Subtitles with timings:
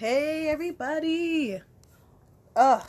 [0.00, 1.60] Hey everybody.
[2.56, 2.84] Ugh.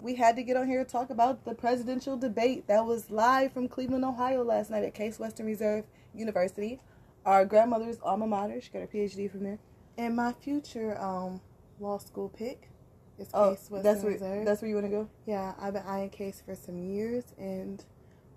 [0.00, 3.52] We had to get on here to talk about the presidential debate that was live
[3.52, 6.80] from Cleveland, Ohio last night at Case Western Reserve University.
[7.26, 8.62] Our grandmother's alma mater.
[8.62, 9.58] She got her PhD from there.
[9.98, 11.42] And my future um
[11.80, 12.70] law school pick
[13.18, 14.46] is Oh, Case Western that's where Reserve.
[14.46, 15.08] that's where you want to go.
[15.26, 17.84] yeah, I've been eyeing Case for some years, and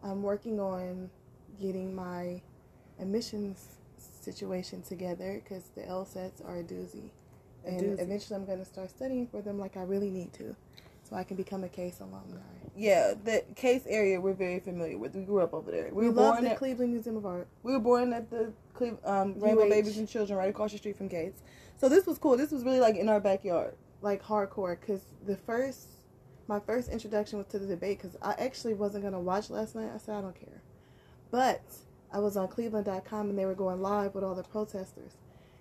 [0.04, 1.12] I'm working on
[1.62, 2.42] getting my
[3.00, 7.12] admissions situation together because the LSATs are a doozy.
[7.68, 8.02] And doozy.
[8.02, 10.56] eventually, I'm going to start studying for them like I really need to,
[11.04, 12.40] so I can become a Case alumni.
[12.76, 15.16] Yeah, the Case area we're very familiar with.
[15.16, 15.90] We grew up over there.
[15.92, 17.48] We, We, were love born the at Cleveland Museum of Art.
[17.64, 19.70] we were born at the Cle- um, Rainbow.
[19.70, 21.42] Babies and Children right across the street from Gates.
[21.78, 22.38] So this was cool.
[22.38, 23.76] This was really like in our backyard.
[24.02, 25.88] like hardcore because the first
[26.48, 29.76] my first introduction was to the debate because i actually wasn't going to watch last
[29.76, 30.62] night i said i don't care
[31.32, 31.62] but
[32.14, 35.14] i was on cleveland.com and they were going live with all the protesters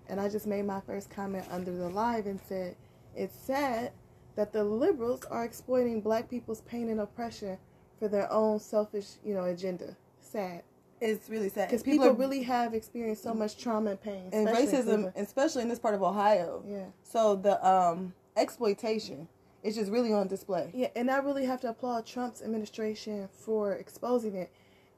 [0.09, 2.75] and i just made my first comment under the live and said
[3.15, 3.91] it's sad
[4.35, 7.57] that the liberals are exploiting black people's pain and oppression
[7.99, 10.61] for their own selfish you know agenda sad
[11.01, 14.47] It's really sad because people, are- really have experienced so much trauma and pain and
[14.47, 16.63] racism, especially in this part of Ohio.
[16.67, 19.27] yeah So the um, exploitation
[19.63, 20.69] is just really on display.
[20.73, 24.51] Yeah, and I really have to applaud Trump's administration for exposing it.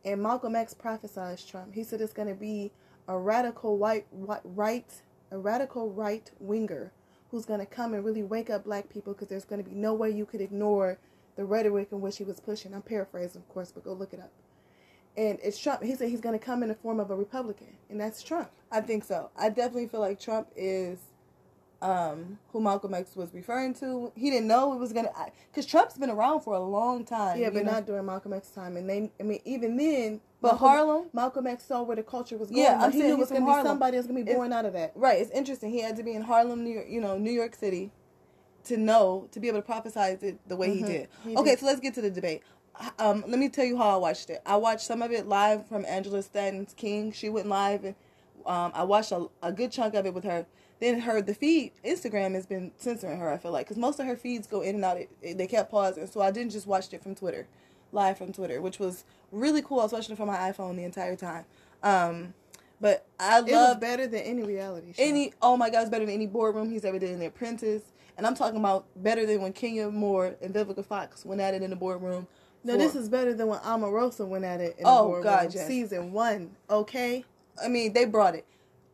[0.05, 1.73] And Malcolm X prophesied Trump.
[1.73, 2.71] He said it's going to be
[3.09, 6.93] a radical white, white right, a radical right winger
[7.31, 9.75] who's going to come and really wake up black people because there's going to be
[9.75, 10.97] no way you could ignore
[11.35, 12.73] the rhetoric in which he was pushing.
[12.73, 14.31] I'm paraphrasing, of course, but go look it up.
[15.17, 15.83] And it's Trump.
[15.83, 18.51] He said he's going to come in the form of a Republican, and that's Trump.
[18.71, 19.31] I think so.
[19.35, 20.99] I definitely feel like Trump is
[21.81, 24.11] um, who Malcolm X was referring to.
[24.16, 25.11] He didn't know it was gonna
[25.49, 27.39] because Trump's been around for a long time.
[27.39, 27.72] Yeah, but know?
[27.72, 28.75] not during Malcolm X's time.
[28.77, 32.38] And they, I mean, even then, But Malcolm- Harlem, Malcolm X saw where the culture
[32.38, 32.61] was going.
[32.63, 34.25] Yeah, I'm he saying knew it was going from to be somebody that's going to
[34.25, 34.91] be It's- born out of that.
[34.95, 35.19] right?
[35.22, 35.72] It's interesting.
[35.72, 37.91] He had to be in Harlem, New York, you know, New York City,
[38.66, 40.88] to know to be able to prophesize it the way he Mhm.
[40.88, 41.07] did.
[41.23, 41.59] He okay, did.
[41.59, 42.44] so let's get to the debate.
[42.97, 44.41] Um, let me tell you how I watched it.
[44.46, 47.11] I watched some of it live from Angela Stanton's King.
[47.11, 47.96] She went live, and
[48.46, 50.46] um, I watched a, a good chunk of it with her.
[50.79, 53.29] Then her the feed Instagram has been censoring her.
[53.31, 54.97] I feel like because most of her feeds go in and out.
[54.97, 57.47] It, it- they kept pausing, so I didn't just watch it from Twitter,
[57.91, 59.79] live from Twitter, which was really cool.
[59.81, 61.45] I was watching it from my iPhone the entire time.
[61.84, 62.34] Um,
[62.81, 65.03] but I love better than any reality show.
[65.03, 67.84] any oh my god, it's better than any boardroom he's ever did in The Apprentice.
[68.17, 71.61] And I'm talking about better than when Kenya Moore and Vivica Fox went at it
[71.61, 72.28] in the boardroom.
[72.63, 74.75] no, for- this is better than when Omarosa went at it.
[74.78, 75.23] In Oh, the boardroom.
[75.23, 75.67] God, yes.
[75.67, 76.51] season one.
[76.69, 77.25] Okay,
[77.61, 78.46] I mean, they brought it.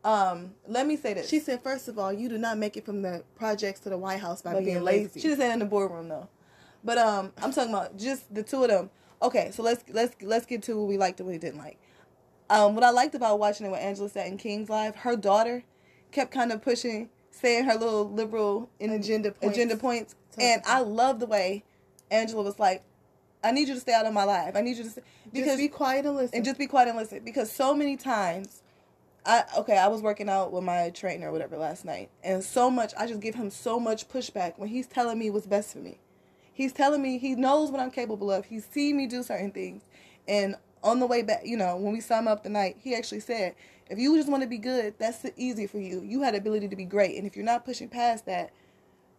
[0.05, 1.27] Um, let me say this.
[1.27, 3.97] she said first of all, you do not make it from the projects to the
[3.97, 5.19] White House by by being lazy.
[5.19, 6.29] She didn't say that in the boardroom though.
[6.83, 8.91] But um, I'm talking about just the two of them.
[9.23, 11.79] Okay, so let's let's let's get to what we liked and what we didn't like.
[12.51, 15.63] Um, what I liked about watching it with Angela Stanton King's live, her daughter
[16.11, 19.55] kept kind of pushing, saying her little liberal in, Agenda points.
[19.55, 21.63] agenda points, Talk and I love the way
[22.11, 22.83] Angela was like,
[23.43, 24.55] "I need you to stay out of my life.
[24.55, 25.01] I need you to stay,
[25.33, 26.35] because just be quiet and listen.
[26.35, 28.61] and just be quiet and listen because so many times
[29.25, 32.69] I okay, I was working out with my trainer or whatever last night, and so
[32.69, 35.80] much I just give him so much pushback when he's telling me what's best for
[35.80, 35.97] me.
[36.53, 38.46] He's telling me he knows what I'm capable of.
[38.46, 39.84] He's seen me do certain things,
[40.28, 43.19] and on the way back, you know, when we sum up the night, he actually
[43.19, 43.56] said,
[43.90, 46.02] "If you just want to be good, that's easy for you.
[46.02, 48.52] You had the ability to be great, and if you're not pushing past that,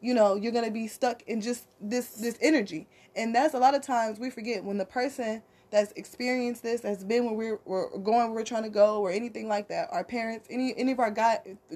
[0.00, 3.74] you know you're gonna be stuck in just this this energy and that's a lot
[3.74, 7.98] of times we forget when the person that's experienced this has been where we're, we're
[7.98, 11.00] going where we're trying to go or anything like that our parents any any of
[11.00, 11.10] our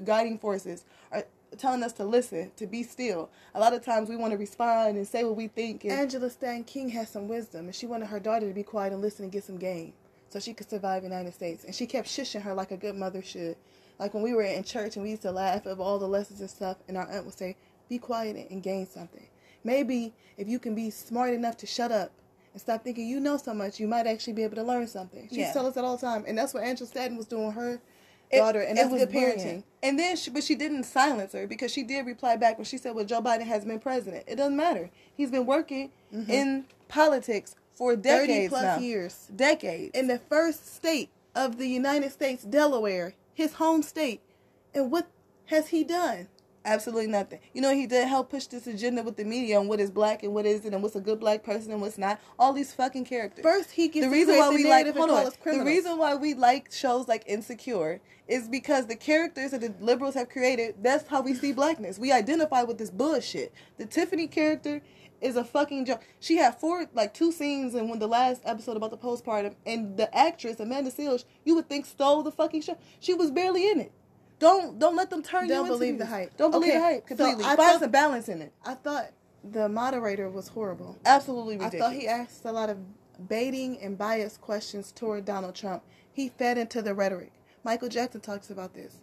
[0.03, 1.25] guiding forces are
[1.57, 4.95] telling us to listen to be still a lot of times we want to respond
[4.95, 8.07] and say what we think and Angela stan King has some wisdom, and she wanted
[8.07, 9.93] her daughter to be quiet and listen and get some game,
[10.29, 11.63] so she could survive in the United States.
[11.65, 13.57] And she kept shushing her like a good mother should.
[13.99, 16.39] Like when we were in church and we used to laugh at all the lessons
[16.39, 17.55] and stuff, and our aunt would say,
[17.91, 19.27] "Be quiet and gain something."
[19.63, 22.11] Maybe if you can be smart enough to shut up
[22.53, 25.27] and stop thinking you know so much, you might actually be able to learn something.
[25.29, 25.51] She Yeah.
[25.53, 27.79] tells us that all the time, and that's what Angela Stanton was doing her
[28.31, 29.39] It- daughter, and it that's was good brilliant.
[29.41, 29.63] parenting.
[29.83, 32.77] And then, she, but she didn't silence her because she did reply back when she
[32.77, 34.23] said, "Well, Joe Biden has been president.
[34.27, 34.89] It doesn't matter.
[35.15, 38.01] He's been working in politics for Mm-hmm.
[38.01, 38.77] Decades plus now.
[38.79, 39.27] years.
[39.35, 39.91] Decades.
[39.97, 44.21] in the first state of the United States, Delaware, his home state.
[44.73, 45.07] And what
[45.47, 46.27] has he done?
[46.63, 47.39] Absolutely nothing.
[47.53, 50.21] You know, he did help push this agenda with the media on what is black
[50.21, 52.19] and what isn't, and what's a good black person and what's not.
[52.37, 53.43] All these fucking characters.
[53.43, 55.31] First, he gets the reason why we like hold on.
[55.43, 60.13] The reason why we like shows like Insecure is because the characters that the liberals
[60.13, 60.75] have created.
[60.81, 61.97] That's how we see blackness.
[61.97, 63.53] We identify with this bullshit.
[63.77, 64.81] The Tiffany character
[65.19, 66.01] is a fucking joke.
[66.19, 69.97] She had four, like two scenes in when the last episode about the postpartum, and
[69.97, 72.77] the actress Amanda Seales, you would think stole the fucking show.
[72.99, 73.91] She was barely in it.
[74.41, 76.11] Don't don't let them turn you Don't into believe the these.
[76.13, 76.35] hype.
[76.37, 77.43] Don't believe Okay, the hype so completely.
[77.45, 78.51] I Find thought- some balance in it.
[78.65, 79.11] I thought
[79.43, 80.97] the moderator was horrible.
[81.05, 81.81] Absolutely ridiculous.
[81.81, 82.77] I thought he asked a lot of
[83.29, 85.83] baiting and biased questions toward Donald Trump.
[86.11, 87.31] He fed into the rhetoric.
[87.63, 88.97] Michael Jackson talks about this.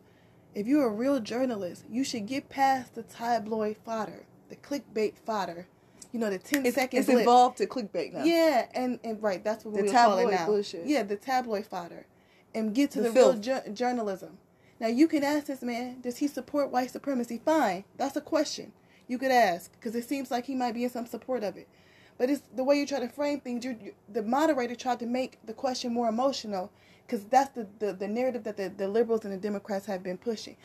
[0.55, 5.69] If you're a real journalist, you should get past the tabloid fodder, the clickbait fodder.
[6.11, 8.25] You know, the 10 it's, second it's involved to clickbait now.
[8.25, 10.47] Yeah, and, and right, that's what The we call it tabloid now.
[10.47, 10.87] bullshit.
[10.87, 12.07] Yeah, the tabloid fodder,
[12.55, 14.39] and get to The the, real jour- journalism.
[14.81, 17.41] Now you can ask this man: Does he support white supremacy?
[17.45, 18.73] Fine, that's a question
[19.07, 21.69] you could ask because it seems like he might be in some support of it.
[22.19, 23.65] But it's the way you try to frame things.
[23.65, 26.71] You, you the moderator tried to make the question more emotional
[27.07, 30.19] because that's the, the the narrative that the, the liberals and the Democrats have been
[30.19, 30.57] pushing.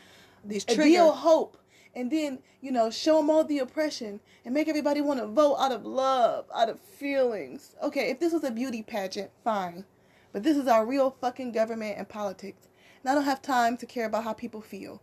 [0.44, 1.56] These deal hope
[1.94, 5.56] and then you know show them all the oppression and make everybody want to vote
[5.56, 9.84] out of love out of feelings okay if this was a beauty pageant fine
[10.32, 12.68] but this is our real fucking government and politics
[13.04, 15.00] and i don't have time to care about how people feel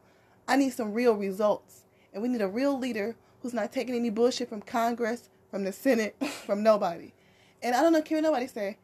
[0.47, 1.83] i need some real results
[2.13, 5.71] and we need a real leader who's not taking any bullshit from congress from the
[5.71, 6.15] senate
[6.45, 7.13] from nobody
[7.61, 8.77] and i don't know care what nobody say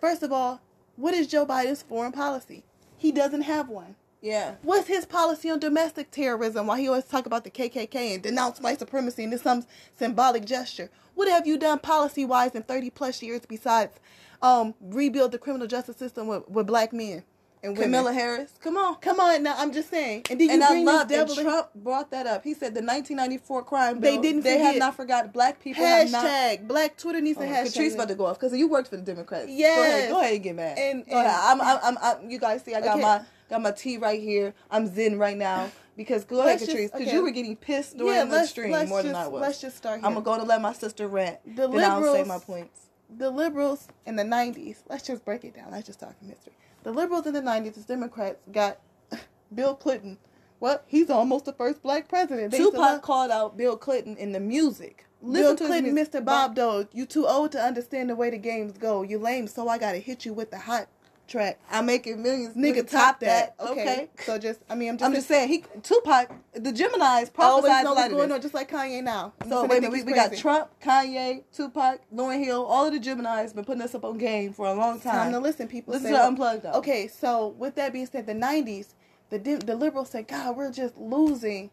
[0.00, 0.60] first of all
[0.96, 2.64] what is joe biden's foreign policy
[2.96, 4.56] he doesn't have one Yeah.
[4.62, 6.66] What's his policy on domestic terrorism?
[6.66, 9.64] Why he always talk about the KKK and denounce white supremacy and this some
[9.96, 10.90] symbolic gesture?
[11.14, 13.94] What have you done policy wise in thirty plus years besides
[14.42, 17.22] um, rebuild the criminal justice system with, with black men
[17.62, 17.92] and women?
[17.92, 18.52] Kamala Harris.
[18.62, 18.96] Come on.
[18.96, 19.54] come on now.
[19.58, 20.24] I'm just saying.
[20.30, 21.42] And then you and I love this that.
[21.42, 22.44] Trump brought that up.
[22.44, 24.10] He said the 1994 crime bill.
[24.10, 25.30] They didn't They have not forgotten.
[25.30, 26.24] Black people have not.
[26.24, 27.76] hashtag Black Twitter needs Oh, a hashtag.
[27.76, 29.48] Katrice about to go off because you worked for the Democrats.
[29.50, 29.76] Yeah.
[29.76, 30.78] Go ahead, go ahead and get mad.
[30.78, 33.02] And- and- I'm, I'm, I'm, I'm, you guys see, I got Okay.
[33.02, 33.20] my
[33.50, 34.54] got my tea right here.
[34.70, 37.12] I'm zen right now because go ahead, Katrice, because okay.
[37.12, 39.40] you were getting pissed during yeah, the stream more just, than I was.
[39.40, 40.06] Let's just start here.
[40.06, 41.38] I'm gonna go to let my sister rant.
[41.56, 42.80] The then I'll say liberals- my points.
[43.16, 45.70] the liberals in the 90s, let's just break it down.
[45.70, 46.52] Let's just talk history.
[46.88, 48.78] The liberals in the 90s, the Democrats, got
[49.54, 50.16] Bill Clinton.
[50.58, 52.50] Well, He's almost the first black president.
[52.50, 55.04] They Tupac called out Bill Clinton in the music.
[55.20, 55.94] Bill Listen his Clinton.
[55.94, 56.24] Mr.
[56.24, 59.02] Bob Dole, you too old to understand the way the games go.
[59.02, 60.88] You lame, so I gotta hit you with the hot
[61.28, 61.60] track.
[61.70, 62.56] I'm making millions.
[62.56, 63.54] Nigga, top that.
[63.60, 64.08] Okay.
[64.24, 67.84] So just, I mean, I'm just, I'm just saying, he Tupac, the Gemini's always prophesied
[67.84, 69.32] know a lot what's going on, just like Kanye now.
[69.44, 70.34] So So wait a minute, we, we got.
[70.34, 74.52] Trump, Kanye, Tupac, Lauryn Hill, all of the Gemini's been putting us up on game
[74.52, 75.14] for a long time.
[75.14, 75.94] Time to listen, people.
[75.94, 76.72] Listen say, to Unplugged, though.
[76.72, 78.94] Okay, so with that being said, the '90s,
[79.30, 81.70] the the liberals said, "God, we're just losing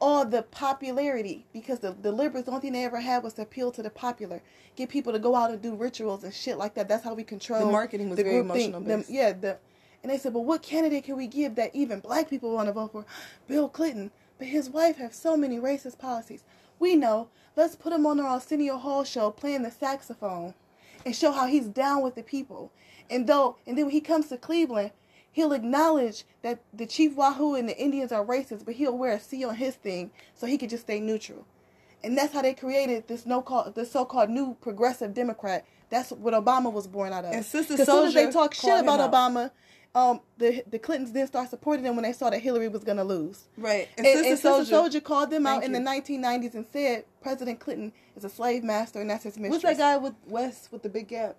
[0.00, 3.42] all the popularity because the the liberals, the only thing they ever had was to
[3.42, 4.40] appeal to the popular,
[4.76, 6.88] get people to go out and do rituals and shit like that.
[6.88, 8.70] That's how we control The marketing was the very group thing.
[8.74, 9.58] emotional Them- yeah, the
[10.02, 12.72] and they said, but what candidate can we give that even black people want to
[12.72, 13.04] vote for?
[13.46, 16.42] Bill Clinton, but his wife has so many racist policies.
[16.78, 17.28] We know.
[17.56, 20.54] Let's put him on the Arsenio Hall show playing the saxophone
[21.04, 22.70] and show how he's down with the people.
[23.10, 24.92] And though, and then when he comes to Cleveland,
[25.32, 29.20] he'll acknowledge that the Chief Wahoo and the Indians are racist, but he'll wear a
[29.20, 31.46] C on his thing so he could just stay neutral.
[32.02, 35.66] And that's how they created this no called this so-called new progressive Democrat.
[35.90, 37.32] That's what Obama was born out of.
[37.34, 39.00] And Sister 'Cause as soon as they talk shit about.
[39.12, 39.50] Obama,
[39.94, 43.04] um, the the Clintons didn't start supporting them when they saw that Hillary was gonna
[43.04, 43.48] lose.
[43.58, 43.88] Right.
[43.98, 44.88] And, And, and Sister Sister Souljah.
[44.90, 49.00] Souljah called them out in the 1990s and said President Clinton is a slave master
[49.02, 49.62] and that's his mistress.
[49.62, 51.36] What's that guy with West with the big gap?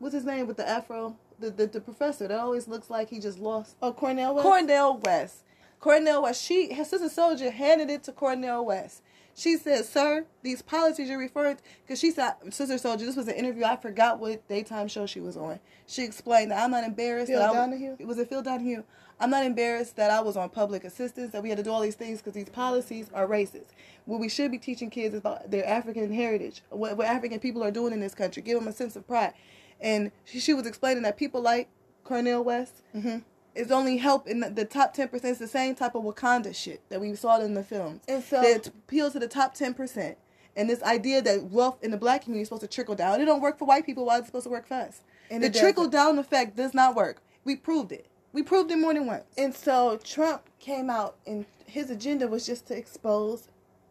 [0.00, 1.16] What's his name with the afro?
[1.38, 3.76] The, the the professor that always looks like he just lost.
[3.82, 4.44] Oh, Cornel West.
[4.44, 5.44] Cornel West.
[5.80, 6.42] Cornel West.
[6.42, 9.02] She, her sister souljah, handed it to Cornel West.
[9.34, 13.28] She said, "Sir, these policies you're referring to, because she said, Sister Souljah, this was
[13.28, 13.64] an interview.
[13.64, 15.60] I forgot what daytime show she was on.
[15.86, 17.30] She explained that I'm not embarrassed.
[17.30, 17.96] Phil that I, Donahue?
[17.98, 18.82] It was it Phil Donahue.
[19.20, 21.32] I'm not embarrassed that I was on public assistance.
[21.32, 23.66] That we had to do all these things because these policies are racist.
[24.06, 27.62] What we should be teaching kids is about their African heritage, what, what African people
[27.62, 28.42] are doing in this country.
[28.42, 29.34] Give them a sense of pride."
[29.80, 31.68] And she, she was explaining that people like
[32.04, 33.22] Cornel West Mhm.
[33.54, 35.30] is only help in the, the top ten percent.
[35.32, 38.00] It's the same type of Wakanda shit that we saw in the films.
[38.08, 40.16] And so- they appeal to the top ten percent.
[40.58, 43.20] And this idea that wealth in the black community is supposed to trickle down.
[43.20, 44.06] It don't work for white people.
[44.06, 45.02] Why is it supposed to work for us?
[45.30, 47.20] And the trickle down effect does not work.
[47.44, 48.06] We proved it.
[48.32, 49.24] We proved it more than once.
[49.36, 53.48] And so Trump came out and his agenda was just to expose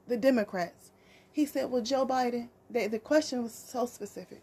[0.08, 0.92] the Democrats.
[1.32, 4.42] He said, Well, Joe Biden, the, the question was so specific.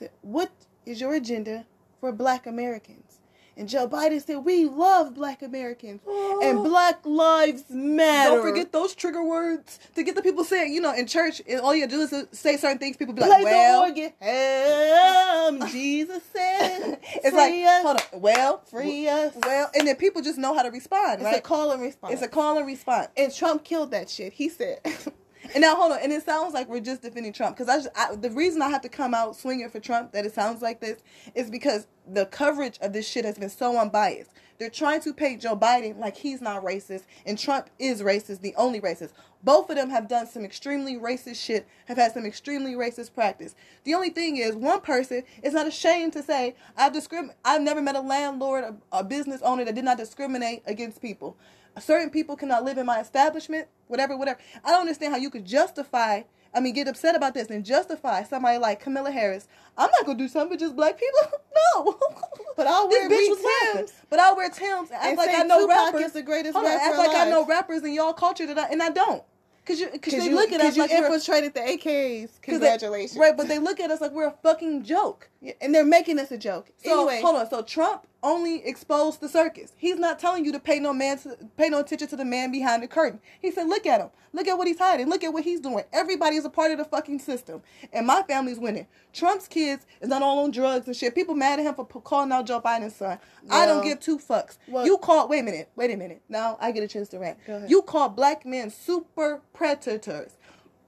[0.00, 0.50] Said, What
[0.84, 1.66] is your agenda
[2.00, 3.18] for black Americans?
[3.56, 6.00] And Joe Biden said, We love black Americans
[6.42, 8.36] and black lives matter.
[8.36, 11.60] Don't forget those trigger words to get the people saying, you know, in church, and
[11.60, 12.96] all you do is say certain things.
[12.96, 15.68] People be like, Play well, the organ.
[15.70, 19.34] Jesus said, it's like, free us, hold on, well, free us.
[19.42, 21.36] well, and then people just know how to respond, It's right?
[21.38, 22.14] a call and response.
[22.14, 23.08] It's a call and response.
[23.16, 24.32] And Trump killed that shit.
[24.32, 24.80] He said,
[25.54, 28.14] And now hold on, and it sounds like we're just defending Trump because I, I
[28.16, 31.00] the reason I have to come out swinging for Trump that it sounds like this
[31.34, 34.30] is because the coverage of this shit has been so unbiased.
[34.58, 38.54] They're trying to paint Joe Biden like he's not racist and Trump is racist, the
[38.56, 39.12] only racist.
[39.42, 43.54] Both of them have done some extremely racist shit, have had some extremely racist practice.
[43.84, 47.80] The only thing is, one person is not ashamed to say, I've discrim- I've never
[47.80, 51.36] met a landlord, a, a business owner that did not discriminate against people.
[51.78, 54.38] Certain people cannot live in my establishment, whatever, whatever.
[54.64, 56.22] I don't understand how you could justify
[56.52, 59.46] I mean, get upset about this and justify somebody like Kamala Harris.
[59.78, 61.38] I'm not gonna do something for just black people.
[61.76, 61.98] no.
[62.56, 63.92] But I'll this wear bitch Tim's.
[64.10, 64.90] But I'll wear Tim's.
[64.90, 66.06] Act And like I know Tupac rappers.
[66.08, 68.58] is the greatest Hold on, rapper act like I know rappers in y'all culture that
[68.58, 69.22] I, and I don't.
[69.64, 72.22] Cause you, cause Because they you, look at us you like we're, infiltrated the AKs.
[72.24, 73.16] 'cause they- Congratulations.
[73.18, 73.34] right?
[73.34, 75.30] But they look at us like we're a fucking joke.
[75.40, 76.70] Yeah, and they're making us a joke.
[76.84, 77.48] So anyway, hold on.
[77.48, 79.72] So Trump only exposed the circus.
[79.76, 82.50] He's not telling you to pay no man to, pay no attention to the man
[82.52, 83.20] behind the curtain.
[83.40, 84.10] He said, "Look at him.
[84.32, 85.08] Look at what he's hiding.
[85.08, 85.84] Look at what he's doing.
[85.92, 87.62] Everybody is a part of the fucking system,
[87.92, 88.86] and my family's winning.
[89.12, 91.14] Trump's kids is not all on drugs and shit.
[91.14, 93.18] People mad at him for p- calling out Joe Biden's son.
[93.50, 94.58] I don't give two fucks.
[94.68, 95.26] Well- you call.
[95.28, 95.68] Wait a minute.
[95.74, 96.22] Wait a minute.
[96.28, 97.38] Now I get a chance to rant.
[97.68, 100.32] You call black men super predators.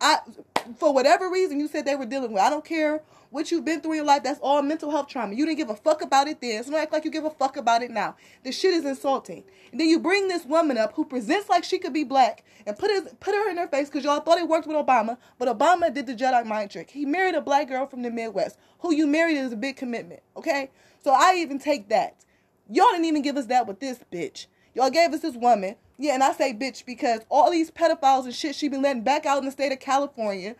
[0.00, 0.18] I,
[0.78, 2.42] for whatever reason, you said they were dealing with.
[2.42, 4.22] I don't care what you've been through in your life.
[4.22, 5.34] That's all mental health trauma.
[5.34, 6.62] You didn't give a fuck about it then.
[6.62, 8.14] So don't act like you give a fuck about it now.
[8.44, 9.42] This shit is insulting.
[9.72, 12.78] And then you bring this woman up who presents like she could be black and
[12.78, 15.48] put his, put her in her face because y'all thought it worked with Obama, but
[15.48, 16.90] Obama did the Jedi mind trick.
[16.90, 18.58] He married a black girl from the Midwest.
[18.80, 20.20] Who you married is a big commitment.
[20.36, 20.70] Okay,
[21.02, 22.24] so I even take that.
[22.68, 24.46] Y'all didn't even give us that with this bitch.
[24.74, 25.76] Y'all gave us this woman.
[25.98, 29.24] Yeah, and I say bitch because all these pedophiles and shit she been letting back
[29.24, 30.54] out in the state of California.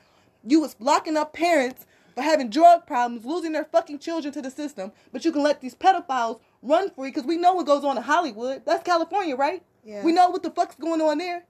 [0.45, 4.51] You was locking up parents for having drug problems, losing their fucking children to the
[4.51, 7.97] system, but you can let these pedophiles run free because we know what goes on
[7.97, 8.63] in Hollywood.
[8.65, 9.63] That's California, right?
[9.85, 10.05] Yeah.
[10.05, 11.45] We know what the fuck's going on there.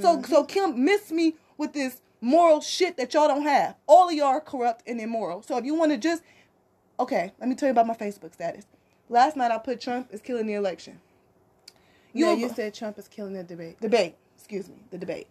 [0.00, 0.32] So mm-hmm.
[0.32, 3.76] so Kim miss me with this moral shit that y'all don't have.
[3.86, 5.42] All of y'all are corrupt and immoral.
[5.42, 6.22] So if you want to just
[6.98, 8.66] okay, let me tell you about my Facebook status.
[9.08, 11.00] Last night I put Trump is killing the election.
[12.12, 13.80] you, You you said Trump is killing the debate.
[13.80, 14.14] debate.
[14.36, 15.26] Excuse me, the debate.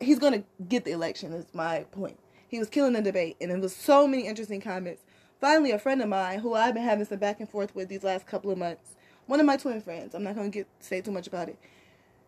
[0.00, 1.32] He's gonna get the election.
[1.32, 2.18] Is my point.
[2.52, 5.02] He was killing the debate, and it was so many interesting comments.
[5.40, 8.04] Finally, a friend of mine who I've been having some back and forth with these
[8.04, 8.94] last couple of months,
[9.24, 10.14] one of my twin friends.
[10.14, 11.56] I'm not gonna get say too much about it.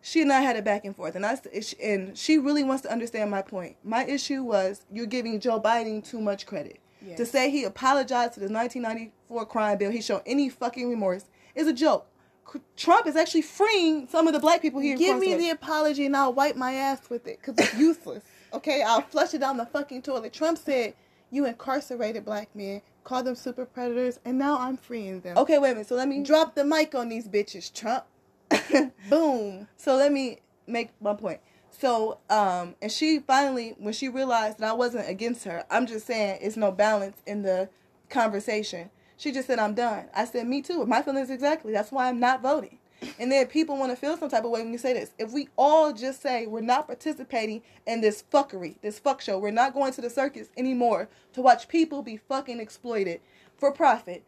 [0.00, 1.38] She and I had a back and forth, and I
[1.82, 3.76] and she really wants to understand my point.
[3.84, 6.80] My issue was you're giving Joe Biden too much credit.
[7.06, 7.18] Yes.
[7.18, 11.66] To say he apologized to the 1994 crime bill, he showed any fucking remorse is
[11.66, 12.06] a joke.
[12.50, 14.96] C- Trump is actually freeing some of the black people here.
[14.96, 18.24] Give me the apology and I'll wipe my ass with it because it's useless.
[18.54, 20.32] Okay, I'll flush it down the fucking toilet.
[20.32, 20.94] Trump said
[21.30, 25.36] you incarcerated black men, call them super predators, and now I'm freeing them.
[25.36, 25.88] Okay, wait a minute.
[25.88, 28.04] So let me Drop the mic on these bitches, Trump.
[29.10, 29.66] Boom.
[29.76, 31.40] so let me make my point.
[31.70, 36.06] So, um, and she finally, when she realized that I wasn't against her, I'm just
[36.06, 37.68] saying it's no balance in the
[38.08, 38.90] conversation.
[39.16, 40.06] She just said, I'm done.
[40.14, 40.86] I said, me too.
[40.86, 41.72] My feelings exactly.
[41.72, 42.78] That's why I'm not voting.
[43.18, 45.10] And then people want to feel some type of way when you say this.
[45.18, 49.50] If we all just say we're not participating in this fuckery, this fuck show, we're
[49.50, 53.20] not going to the circus anymore to watch people be fucking exploited
[53.56, 54.24] for profit,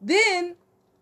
[0.00, 0.56] then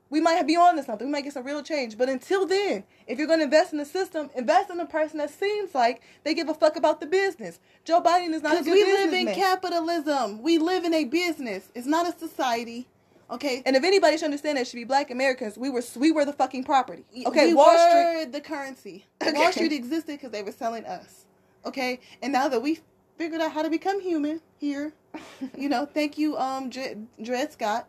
[0.09, 1.07] we might be on to something.
[1.07, 1.99] We might get some real change.
[1.99, 5.19] But until then, if you're going to invest in the system, invest in a person
[5.19, 7.59] that seems like they give a fuck about the business.
[7.85, 10.43] Joe Biden is not a Because good we live in capitalism.
[10.43, 11.71] We live in a business.
[11.75, 12.87] It's not a society.
[13.31, 13.63] Okay.
[13.67, 15.59] And if anybody should understand that, should be black Americans.
[15.59, 17.05] We were we were the fucking property.
[17.27, 18.33] Okay, we Wall were Street.
[18.33, 19.07] the currency.
[19.23, 19.33] Okay.
[19.33, 21.25] Wall Street existed because they were selling us.
[21.65, 22.81] Okay, and now that we
[23.19, 24.93] figured out how to become human here,
[25.59, 27.89] you know, thank you, um, Dred, Dred Scott,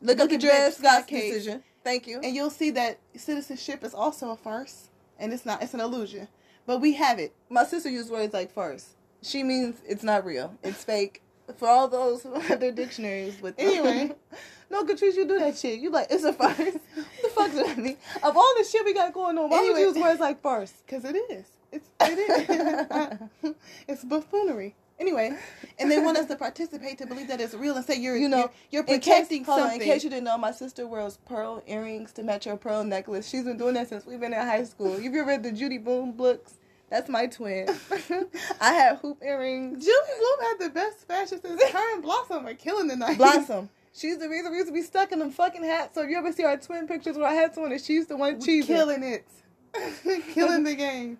[0.00, 1.32] Look, Look at at the Dred Dred Scott's case.
[1.34, 1.62] decision.
[1.84, 2.20] Thank you.
[2.22, 5.62] and you'll see that citizenship is also a farce, and it's not.
[5.62, 6.28] It's an illusion,
[6.66, 7.34] but we have it.
[7.50, 8.94] My sister used words like farce.
[9.22, 10.56] She means it's not real.
[10.62, 11.22] It's fake.
[11.56, 13.68] For all those who have their dictionaries with them.
[13.68, 14.12] Anyway.
[14.70, 15.80] no, Katrice, you do that shit.
[15.80, 16.58] You like it's a farce.
[16.58, 16.76] what
[17.22, 17.96] the fuck does that mean?
[18.22, 20.72] Of all the shit we got going on, why would you use words like farce?
[20.86, 21.46] Because it is.
[21.70, 23.54] It's it is.
[23.88, 24.74] it's buffoonery.
[25.00, 25.36] Anyway,
[25.80, 28.28] and they want us to participate to believe that it's real and say you're You
[28.28, 29.88] know, you're, you're In protecting case, hold on, something.
[29.88, 33.28] in case you didn't know, my sister wears pearl earrings to match her pearl necklace.
[33.28, 34.92] She's been doing that since we've been in high school.
[34.92, 36.54] Have you ever read the Judy Blume books?
[36.92, 37.66] That's my twin.
[38.60, 39.82] I had hoop earrings.
[39.82, 43.16] Julie Bloom had the best fashion since her and Blossom are killing the night.
[43.16, 43.70] Blossom.
[43.94, 45.94] She's the reason we used to be stuck in them fucking hats.
[45.94, 48.16] So if you ever see our twin pictures where I had someone and she's the
[48.18, 48.66] one cheesing.
[48.66, 49.24] killing it,
[50.34, 51.16] killing the game.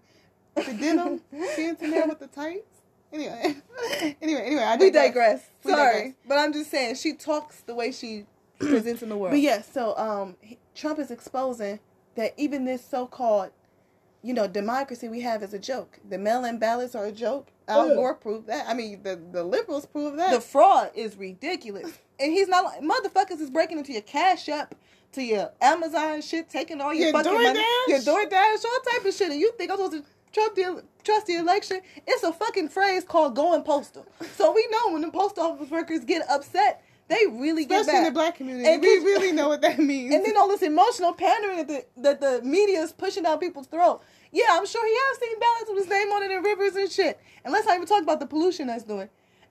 [0.54, 2.82] The denim, into there with the tights.
[3.10, 3.56] Anyway,
[4.20, 4.62] anyway, anyway.
[4.62, 5.48] I We digress.
[5.64, 5.92] We Sorry.
[5.92, 6.14] digress.
[6.28, 8.26] But I'm just saying, she talks the way she
[8.58, 9.32] presents in the world.
[9.32, 10.36] But yes, so um,
[10.74, 11.80] Trump is exposing
[12.16, 13.52] that even this so-called
[14.22, 15.98] you know, democracy we have is a joke.
[16.08, 17.48] The mail-in ballots are a joke.
[17.68, 17.94] Al Ugh.
[17.94, 18.68] Gore proved that.
[18.68, 20.32] I mean, the the liberals proved that.
[20.32, 21.92] The fraud is ridiculous.
[22.20, 24.74] And he's not like motherfuckers is breaking into your Cash App,
[25.12, 27.88] to your Amazon shit, taking all your, Your fucking money, DoorDash?
[27.88, 29.30] your DoorDash, all type of shit.
[29.30, 31.80] And you think I'm supposed to trust the trust the election?
[32.06, 34.06] It's a fucking phrase called going postal.
[34.36, 38.04] So we know when the post office workers get upset, they really get Especially in
[38.04, 40.14] the black community, And we kids- really know what that means.
[40.14, 43.66] And then all this emotional pandering that the, that the media is pushing down people's
[43.66, 44.00] throat.
[44.32, 46.90] Yeah, I'm sure he has seen ballots with his name on it in rivers and
[46.90, 47.20] shit.
[47.44, 49.08] And let's not even talk about the pollution that's doing.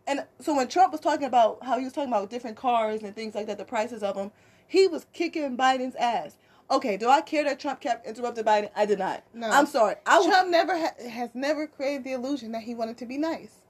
[0.07, 3.15] And so when Trump was talking about how he was talking about different cars and
[3.15, 4.31] things like that, the prices of them,
[4.67, 6.37] he was kicking Biden's ass.
[6.71, 8.69] Okay, do I care that Trump kept interrupting Biden?
[8.75, 9.23] I did not.
[9.33, 9.49] No.
[9.49, 9.95] I'm sorry.
[10.05, 13.17] I was Trump never ha- has never created the illusion that he wanted to be
[13.17, 13.60] nice.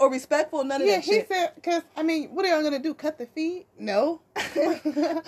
[0.00, 0.64] Or respectful.
[0.64, 2.94] None of Yeah, that he said because I mean, what are y'all gonna do?
[2.94, 3.66] Cut the feed?
[3.78, 4.22] No.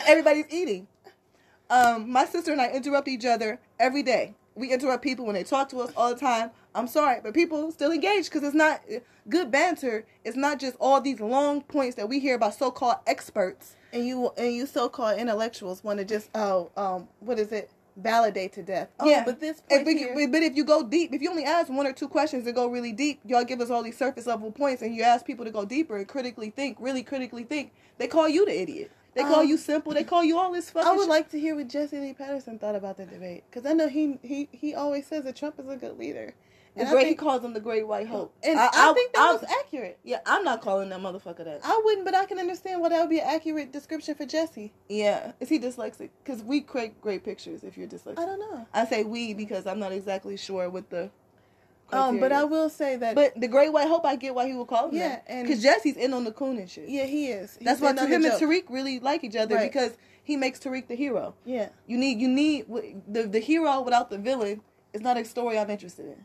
[0.08, 0.88] Everybody's eating.
[1.70, 4.34] Um, my sister and I interrupt each other every day.
[4.54, 6.50] We interrupt people when they talk to us all the time.
[6.74, 8.82] I'm sorry, but people still engage because it's not
[9.28, 10.04] good banter.
[10.24, 13.76] It's not just all these long points that we hear about so-called experts.
[13.92, 18.52] and you and you so-called intellectuals want to just oh um what is it validate
[18.54, 18.88] to death?
[19.00, 21.44] Oh, yeah, but this If we, here, but if you go deep, if you only
[21.44, 24.26] ask one or two questions and go really deep, y'all give us all these surface
[24.26, 27.72] level points, and you ask people to go deeper and critically think, really critically think.
[27.99, 28.90] They call you the idiot.
[29.14, 29.92] They call Um, you simple.
[29.92, 30.88] They call you all this fucking.
[30.88, 31.08] I would shit.
[31.11, 34.18] like to hear what Jesse Lee Peterson thought about the debate because I know he
[34.22, 36.32] he he always says that Trump is a good leader,
[36.74, 39.20] The and great, I he calls them the Great White Hope, and I, think that
[39.20, 39.98] I- was accurate.
[40.04, 41.60] Yeah, I'm not calling that motherfucker that.
[41.64, 44.72] I wouldn't, but I can understand why that would be an accurate description for Jesse.
[44.88, 46.08] Yeah, is he dyslexic?
[46.24, 48.18] Because we create great pictures if you're dyslexic.
[48.18, 48.66] I don't know.
[48.72, 51.10] I say we because I'm not exactly sure what the.
[51.92, 53.14] Um, but I will say that.
[53.14, 55.24] But the Great White Hope, I get why he would call him Yeah, that.
[55.26, 56.88] and- because Jesse's in on the coon and shit.
[56.88, 57.56] yeah, he is.
[57.58, 58.32] He's That's why him and.
[58.32, 59.70] Tariq really like each other Right.
[59.70, 59.92] because
[60.24, 61.34] he makes Tariq the hero.
[61.44, 62.64] Yeah, You need you need
[63.06, 64.62] the the hero without the villain
[64.94, 66.24] is not a story I'm interested in.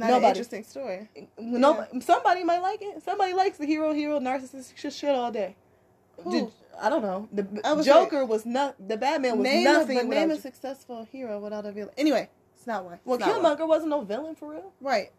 [0.00, 0.28] Not an Nobody.
[0.28, 1.08] interesting story.
[1.38, 3.02] No, somebody might like it.
[3.04, 5.56] Somebody likes the hero, hero, narcissist shit, shit all day.
[6.22, 6.32] Who?
[6.32, 6.52] Did-
[6.82, 7.28] I don't know.
[7.32, 8.74] The I would Joker was not.
[8.88, 9.96] The Batman was name a, nothing.
[10.08, 11.92] but name a successful hero without a villain.
[11.98, 12.98] Anyway, it's not one.
[13.04, 13.56] Well, not one.
[13.56, 14.72] Killmonger wasn't no villain for real.
[14.80, 15.10] right?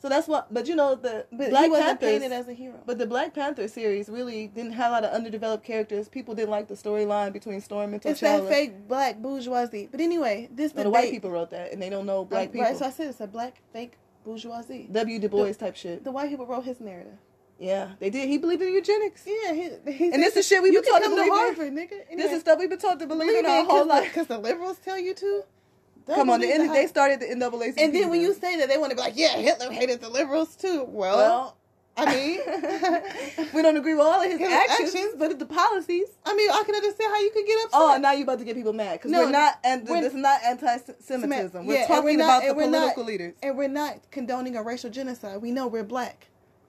[0.00, 0.52] So that's what.
[0.52, 2.10] But you know the But Black he wasn't Panthers.
[2.20, 2.74] painted as a hero.
[2.84, 6.08] but the Black Panther series really didn't have a lot of underdeveloped characters.
[6.08, 8.10] People didn't like the storyline between Storm and T'Challa.
[8.10, 9.88] it's that fake black bourgeoisie.
[9.90, 12.66] But anyway, this No, the white people wrote that, and they don't know black people.
[12.66, 13.92] Right, so I said it's a black fake
[14.24, 14.88] bourgeoisie.
[14.90, 15.18] W.
[15.18, 16.04] Du Bois type shit.
[16.04, 17.18] The white people wrote his narrative.
[17.58, 18.28] Yeah, they did.
[18.28, 19.24] He believed in eugenics.
[19.26, 21.38] Yeah, he, he And this is shit we've been taught to come to believe in.
[21.38, 21.92] Harvard, nigga.
[22.10, 24.04] Anyway, This is stuff we've been taught to believe, in our whole life.
[24.12, 25.42] because the liberals tell you to.
[26.06, 27.74] Don't Come on, the the They started the NAACP.
[27.78, 30.10] And then when you say that, they want to be like, yeah, Hitler hated the
[30.10, 30.84] liberals too.
[30.86, 31.56] Well, well,
[31.96, 35.14] I mean, we don't agree with all of his His actions, actions.
[35.16, 36.08] but the policies.
[36.26, 37.80] I mean, I can understand how you could get upset.
[37.80, 39.58] Oh, now you're about to get people mad because No, we're not.
[39.62, 41.66] And this is not anti-Semitism.
[41.66, 43.34] We're Yeah, talking we're not- about the we're not- political leaders.
[43.42, 45.40] and we're not condoning a racial genocide.
[45.40, 46.26] We know we're black.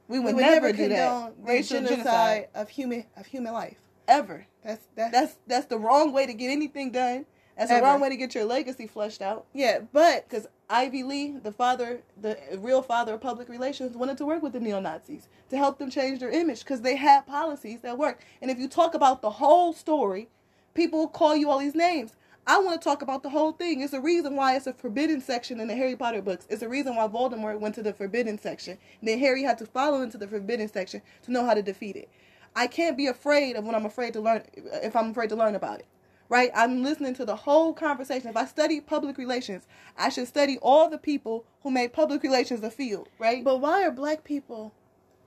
[0.08, 1.50] We We would, would never, never do condone that.
[1.52, 3.78] Racial genocide, genocide of human of human life.
[4.08, 4.46] ever.
[4.64, 7.26] That's that's, That's that's the wrong way to get anything done.
[7.58, 9.46] That's the wrong way to get your legacy flushed out.
[9.54, 9.80] yeah.
[9.94, 14.42] But Because Ivy Lee, the father, the real father of public relations, wanted to work
[14.42, 17.98] with the neo Nazis to help them change their image because they had policies that
[17.98, 18.24] worked.
[18.42, 20.28] And if you talk about the whole story,
[20.74, 22.16] people call you all these names.
[22.48, 23.82] I want to talk about the whole thing.
[23.82, 26.46] It's a reason why it's a forbidden section in the Harry Potter books.
[26.50, 28.78] It's a reason why Voldemort went to the forbidden section.
[29.00, 31.96] And then Harry had to follow into the forbidden section to know how to defeat
[31.96, 32.10] it.
[32.56, 35.56] I can't be afraid of what I'm afraid to learn if I'm afraid to learn
[35.56, 35.88] about it.
[36.28, 36.50] Right?
[36.56, 38.30] I'm listening to the whole conversation.
[38.30, 42.64] If I study public relations, I should study all the people who made public relations
[42.64, 43.44] a field, right?
[43.44, 44.74] but why are black people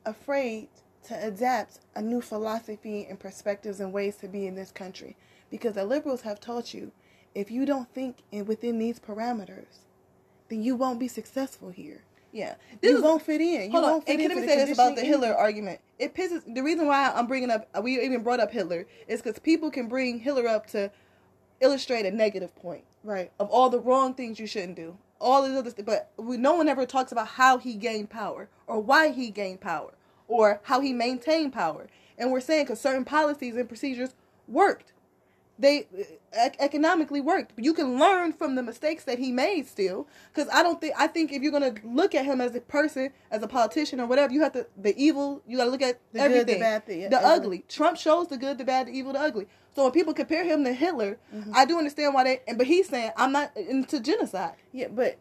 [0.05, 0.69] afraid
[1.07, 5.17] to adapt a new philosophy and perspectives and ways to be in this country?
[5.51, 6.91] Because the liberals have taught you
[7.35, 9.79] if you don't think in within these parameters,
[10.49, 12.03] then you won't be successful here.
[12.33, 12.55] Yeah.
[12.83, 13.65] You won't fit in.
[13.65, 13.91] You Hold on.
[13.93, 15.81] won't fit And can the say this about the Hitler argument?
[15.99, 16.43] It pisses.
[16.55, 19.89] The reason why I'm bringing up, we even brought up Hitler, is because people can
[19.89, 20.91] bring Hitler up to
[21.61, 23.33] illustrate a negative point Right.
[23.41, 25.71] of all the wrong things you shouldn't do, all these other.
[25.71, 29.31] St- but we, no one ever talks about how he gained power or why he
[29.31, 29.95] gained power
[30.29, 31.89] or how he maintained power.
[32.19, 34.15] And we're saying because certain policies and procedures
[34.47, 34.93] worked
[35.59, 35.87] they
[36.33, 37.53] ec- economically worked.
[37.57, 40.07] You can learn from the mistakes that he made still.
[40.33, 43.11] Because I don't think I think if you're gonna look at him as a person,
[43.31, 45.43] as a politician or whatever, you have to the evil.
[45.47, 47.25] You gotta look at The good, the bad, the- the everything.
[47.25, 47.65] ugly.
[47.69, 49.47] Trump shows the good, the bad, the evil, the ugly.
[49.75, 51.53] So when people compare him to Hitler, Mm-hmm.
[51.55, 52.41] I do understand why they.
[52.47, 54.55] And but he's saying I'm not into genocide.
[54.73, 55.19] Yeah, but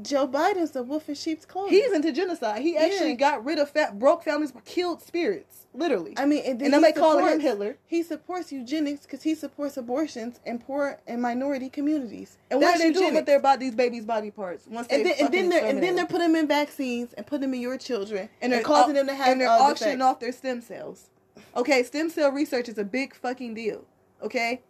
[0.00, 1.72] Joe Biden's a wolf in sheep's clothing.
[1.72, 2.62] He's into genocide.
[2.62, 3.16] He actually Yeah.
[3.16, 6.14] got rid of fat, broke families, killed spirits, literally.
[6.16, 7.76] I mean, and, then and they calling him Hitler.
[7.86, 12.38] He supports eugenics because he supports abortions in poor and minority communities.
[12.50, 14.66] And what are they doing with their body, these babies' body parts?
[14.66, 17.42] Once And then, and then they're and then they're putting them in vaccines and putting
[17.42, 20.02] them in your children, and they're And causing au- them to have and they're auctioning
[20.02, 21.10] off their stem cells.
[21.56, 23.84] Okay, stem cell research is a big fucking deal.
[24.22, 24.62] Okay,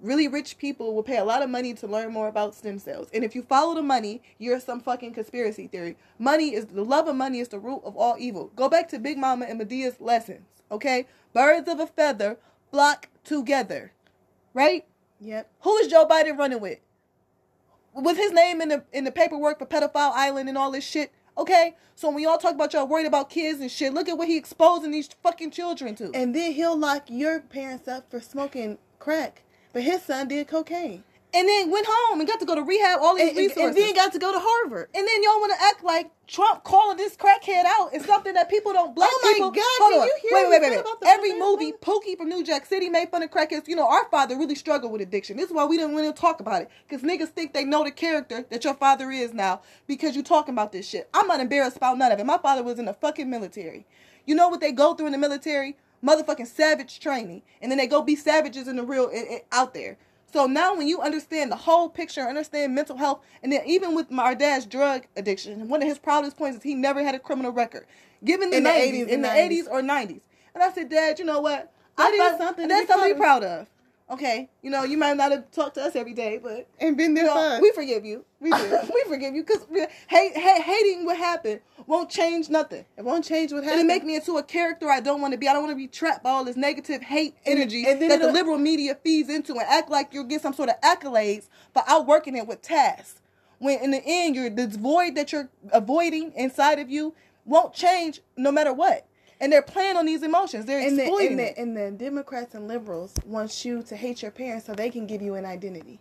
[0.00, 3.08] really rich people will pay a lot of money to learn more about stem cells.
[3.12, 5.96] And if you follow the money, you're some fucking conspiracy theory.
[6.18, 8.50] Money is the love of money is the root of all evil.
[8.56, 10.46] Go back to Big Mama and Madea's lessons.
[10.70, 12.38] Okay, birds of a feather
[12.70, 13.92] flock together.
[14.52, 14.84] Right?
[15.20, 15.50] Yep.
[15.60, 16.78] Who is Joe Biden running with?
[17.94, 21.12] With his name in the in the paperwork for pedophile island and all this shit.
[21.38, 24.28] Okay, so when y'all talk about y'all worried about kids and shit, look at what
[24.28, 26.10] he exposing these fucking children to.
[26.14, 29.42] And then he'll lock your parents up for smoking crack,
[29.76, 32.98] but his son did cocaine, And then went home and got to go to rehab.
[33.02, 33.76] All these and, and, resources.
[33.76, 34.88] and then got to go to Harvard.
[34.94, 38.48] And then y'all want to act like Trump calling this crackhead out is something that
[38.48, 38.94] people don't.
[38.94, 39.50] Black Oh my people.
[39.50, 40.06] God, Hold did on.
[40.06, 40.96] you hear wait, wait, wait, wait.
[41.06, 41.72] Every movie?
[41.72, 43.68] Pookie from New Jack City made fun of crackheads.
[43.68, 45.36] You know, our father really struggled with addiction.
[45.36, 47.84] This is why we didn't want to talk about it because niggas think they know
[47.84, 51.10] the character that your father is now because you talking about this shit.
[51.12, 52.24] I'm not embarrassed about none of it.
[52.24, 53.84] My father was in the fucking military.
[54.24, 55.76] You know what they go through in the military?
[56.04, 59.74] Motherfucking savage training, and then they go be savages in the real in, in- out
[59.74, 59.96] there.
[60.32, 64.10] So now when you understand the whole picture, understand mental health, and then even with
[64.10, 67.52] my dad's drug addiction, one of his proudest points is he never had a criminal
[67.52, 67.86] record.
[68.24, 69.50] Given the, In the 80s in the 90s.
[69.64, 70.20] 80s or 90s.
[70.54, 71.72] And I said, Dad, you know what?
[71.96, 73.68] I is thought- something That's something to be proud of.
[74.08, 77.16] Okay, you know, you might not have talked to us every day, but And been
[77.16, 78.24] you there know, we forgive you.
[78.38, 78.78] We do.
[78.94, 79.66] we forgive you because
[80.08, 82.84] hate, hate, hating what happened won't change nothing.
[82.96, 83.80] It won't change what happened.
[83.80, 85.48] It'll make me into a character I don't want to be.
[85.48, 88.32] I don't want to be trapped by all this negative hate energy and that the
[88.32, 92.36] liberal media feeds into and act like you'll get some sort of accolades for outworking
[92.36, 93.20] it with tasks.
[93.58, 97.14] When in the end, you're this void that you're avoiding inside of you
[97.44, 99.06] won't change no matter what.
[99.40, 100.64] And they're playing on these emotions.
[100.64, 101.56] They're and the, exploiting and, it.
[101.56, 105.06] the, and the Democrats and liberals want you to hate your parents so they can
[105.06, 106.00] give you an identity.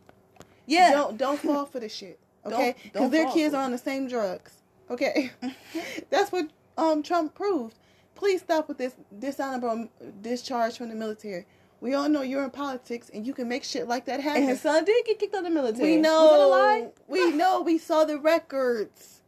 [0.65, 0.91] Yeah.
[0.91, 2.19] Don't don't fall for the shit.
[2.45, 4.51] Okay, because their kids are on the same drugs.
[4.91, 5.31] Okay,
[6.11, 7.75] that's what um Trump proved.
[8.13, 9.89] Please stop with this dishonorable
[10.21, 11.47] discharge from the military.
[11.81, 14.43] We all know you're in politics and you can make shit like that happen.
[14.43, 15.95] and his son did get kicked out of the military.
[15.95, 16.21] we know.
[16.21, 16.89] Was that a lie?
[17.07, 17.61] We know.
[17.61, 19.21] We saw the records.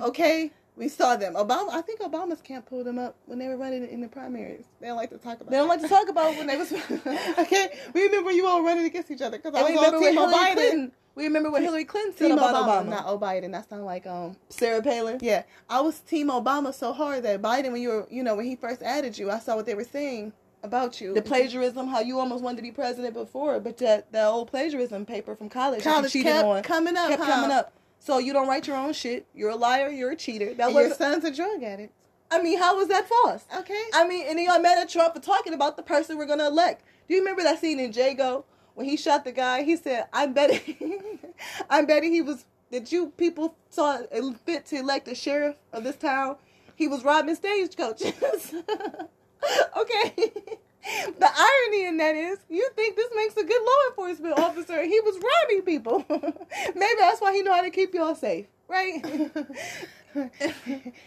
[0.00, 1.34] Okay, we saw them.
[1.34, 1.70] Obama.
[1.70, 4.64] I think Obama's camp pulled them up when they were running in the primaries.
[4.80, 5.50] They don't like to talk about.
[5.50, 6.72] They don't like to talk about when they was.
[7.38, 10.12] okay, we remember you all running against each other because I was we on Team
[10.14, 10.52] Hillary Biden.
[10.54, 10.92] Clinton.
[11.14, 12.88] We remember what Hillary Clinton said Team about Obama, Obama.
[12.88, 13.52] not O Biden.
[13.52, 14.36] That sounded like um.
[14.48, 15.18] Sarah Palin.
[15.20, 18.46] Yeah, I was Team Obama so hard that Biden, when you were, you know, when
[18.46, 20.32] he first added you, I saw what they were saying
[20.62, 21.12] about you.
[21.12, 25.04] The plagiarism, how you almost wanted to be president before, but that that old plagiarism
[25.04, 27.30] paper from college, college kept on, coming up, kept huh?
[27.30, 27.72] coming up.
[28.04, 29.26] So you don't write your own shit.
[29.32, 29.88] You're a liar.
[29.88, 30.54] You're a cheater.
[30.54, 31.92] That And your son's a drug addict.
[32.32, 33.44] I mean, how was that false?
[33.56, 33.80] Okay.
[33.94, 36.48] I mean, and then y'all mad at Trump for talking about the person we're gonna
[36.48, 36.82] elect.
[37.06, 38.42] Do you remember that scene in Django
[38.74, 39.62] when he shot the guy?
[39.62, 40.98] He said, "I'm betting,
[41.70, 45.84] I'm betting he was that you people saw it fit to elect the sheriff of
[45.84, 46.36] this town.
[46.74, 48.54] He was robbing stagecoaches."
[49.78, 50.32] okay.
[51.18, 54.90] The irony in that is, you think this makes a good law enforcement officer, and
[54.90, 56.04] he was robbing people.
[56.10, 59.00] Maybe that's why he know how to keep y'all safe, right?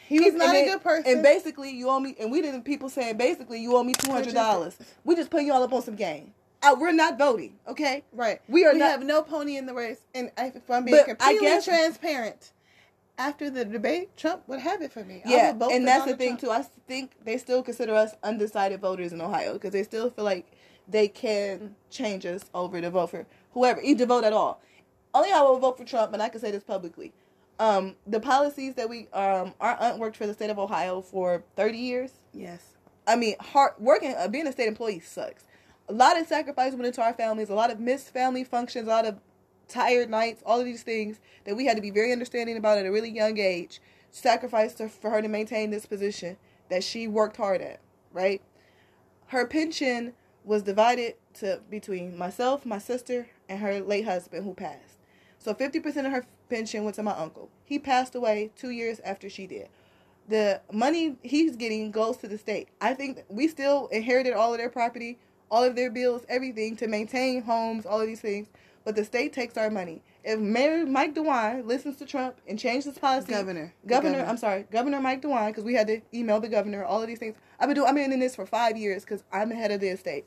[0.07, 1.11] he was not a good person.
[1.11, 2.63] And basically, you owe me, and we didn't.
[2.63, 4.77] People saying basically, you owe me two hundred dollars.
[5.03, 6.33] We just putting you all up on some game.
[6.63, 8.03] Uh, we're not voting, okay?
[8.11, 8.41] right.
[8.47, 8.89] We are we not.
[8.91, 9.99] have no pony in the race.
[10.15, 12.53] And if I'm being But I completely guess- transparent,
[13.17, 15.21] after the debate, Trump would have it for me.
[15.25, 16.41] Yeah, and that's the thing Trump.
[16.41, 16.51] too.
[16.51, 20.51] I think they still consider us undecided voters in Ohio because they still feel like
[20.87, 24.61] they can change us over to vote for whoever, either to vote at all.
[25.13, 27.13] Only I will vote for Trump, and I can say this publicly.
[27.57, 31.43] Um, the policies that we um our aunt worked for the state of Ohio for
[31.55, 32.11] thirty years.
[32.33, 32.61] Yes.
[33.07, 35.45] I mean, hard working, uh, being a state employee sucks.
[35.87, 38.89] A lot of sacrifice went into our families, a lot of missed family functions, a
[38.89, 39.19] lot of
[39.67, 42.85] tired nights, all of these things that we had to be very understanding about at
[42.85, 43.81] a really young age.
[44.11, 46.37] Sacrificed for her to maintain this position
[46.69, 47.79] that she worked hard at,
[48.13, 48.41] right?
[49.27, 54.99] Her pension was divided to between myself, my sister, and her late husband who passed.
[55.37, 57.49] So 50% of her pension went to my uncle.
[57.63, 59.67] He passed away two years after she did
[60.27, 62.69] the money he's getting goes to the state.
[62.81, 65.19] I think we still inherited all of their property,
[65.51, 68.47] all of their bills, everything to maintain homes, all of these things.
[68.85, 70.03] But the state takes our money.
[70.23, 73.73] If Mayor Mike DeWine listens to Trump and changes his policy, Governor.
[73.85, 74.29] Governor, governor.
[74.29, 77.17] I'm sorry, Governor Mike DeWine, because we had to email the governor, all of these
[77.19, 77.35] things.
[77.59, 79.81] I've been doing, I've been in this for five years because I'm the head of
[79.81, 80.25] the estate.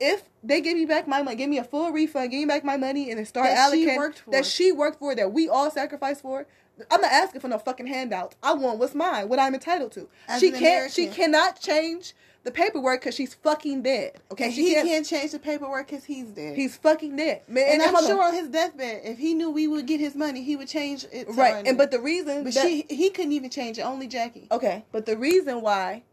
[0.00, 2.64] If they give me back my money, give me a full refund, give me back
[2.64, 4.30] my money, and then start That she allocating worked for.
[4.30, 6.46] that she worked for, that we all sacrificed for,
[6.90, 8.36] I'm not asking for no fucking handouts.
[8.42, 10.08] I want what's mine, what I'm entitled to.
[10.28, 10.92] As she an can't.
[10.92, 12.14] She cannot change
[12.48, 14.12] the paperwork because she's fucking dead.
[14.32, 14.88] Okay, she he can't.
[14.88, 16.56] can't change the paperwork because he's dead.
[16.56, 17.72] He's fucking dead, man.
[17.72, 18.10] and I'm hold on.
[18.10, 21.04] sure on his deathbed, if he knew we would get his money, he would change
[21.12, 21.28] it.
[21.28, 21.56] right.
[21.56, 21.76] And name.
[21.76, 23.82] but the reason, but that- she he couldn't even change it.
[23.82, 24.48] Only Jackie.
[24.50, 26.04] Okay, but the reason why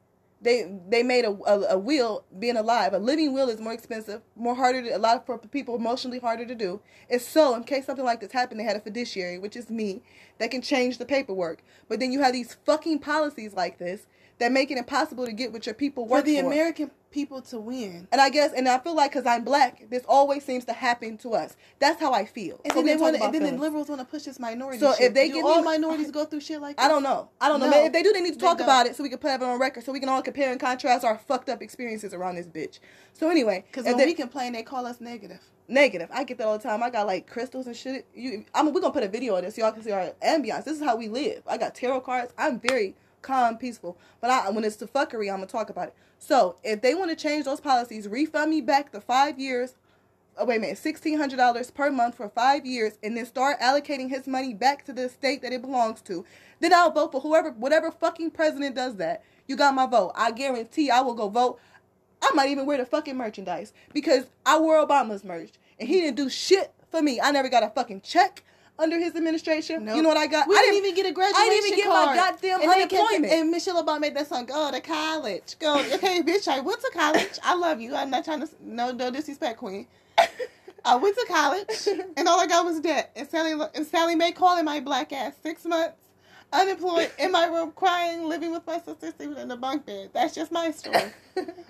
[0.42, 4.22] they they made a, a, a will being alive, a living will is more expensive,
[4.36, 6.82] more harder to a lot of for people emotionally harder to do.
[7.10, 10.02] Is so in case something like this happened, they had a fiduciary, which is me,
[10.40, 11.64] that can change the paperwork.
[11.88, 14.06] But then you have these fucking policies like this
[14.40, 16.48] that make it impossible to get what your people work For the for.
[16.48, 18.06] American people to win.
[18.12, 21.18] and I guess, and I feel like because I'm black, this always seems to happen
[21.20, 21.56] to us.
[21.80, 22.60] That's how I feel.
[22.66, 24.80] And So then they want, and then the liberals want to push this minority.
[24.80, 25.08] So shit.
[25.08, 26.86] if they do give all me- minorities go through shit like this?
[26.86, 27.30] I don't know.
[27.40, 27.70] I don't know.
[27.70, 28.66] No, if they do, they need to talk don't.
[28.68, 30.60] about it so we can put it on record, so we can all compare and
[30.60, 32.80] contrast our fucked up experiences around this bitch.
[33.14, 35.40] So anyway, Because when they- we complain, they call us negative.
[35.70, 36.84] negative, I get that all the time.
[36.84, 38.06] I got like crystals and shit.
[38.14, 40.12] You, I mean, we're gonna put a video of this so y'all can see our
[40.22, 40.66] ambiance.
[40.66, 41.42] This is how we live.
[41.48, 42.34] I got tarot cards.
[42.38, 42.94] I'm very
[43.26, 43.98] calm, peaceful.
[44.22, 45.96] But I, when it's the fuckery, I'm gonna talk about it.
[46.20, 49.76] So if they want to change those policies, refund me back the five years.
[50.38, 53.60] Oh, wait a minute, sixteen hundred dollars per month for five years, and then start
[53.60, 56.26] allocating his money back to the state that it belongs to.
[56.60, 59.24] Then I'll vote for whoever, whatever fucking president does that.
[59.48, 60.12] You got my vote.
[60.16, 61.60] I guarantee I will go vote.
[62.22, 66.18] I might even wear the fucking merchandise because I wore Obama's merch, and he didn't
[66.18, 67.22] do shit for me.
[67.22, 68.44] I never got a fucking check
[68.78, 69.86] under his administration.
[69.86, 69.96] Nope.
[69.96, 70.48] You know what I got?
[70.48, 72.76] We I didn't even get a graduation I didn't even get my goddamn and they
[72.88, 73.34] kept- unemployment.
[73.34, 76.92] and Michelle Obama made that song, "Go to college, go." Okay, bitch, I went to
[76.94, 77.40] college.
[77.44, 77.96] I love you.
[77.96, 79.88] I'm not trying to no no disrespect, Queen.
[80.84, 83.12] I went to college, and all I got was debt.
[83.16, 85.96] And Sally and Sallie Mae calling my black ass six months,
[86.54, 90.12] unemployed, in my room, crying, living with my sister, sleeping in the bunk bed.
[90.14, 91.12] That's just my story.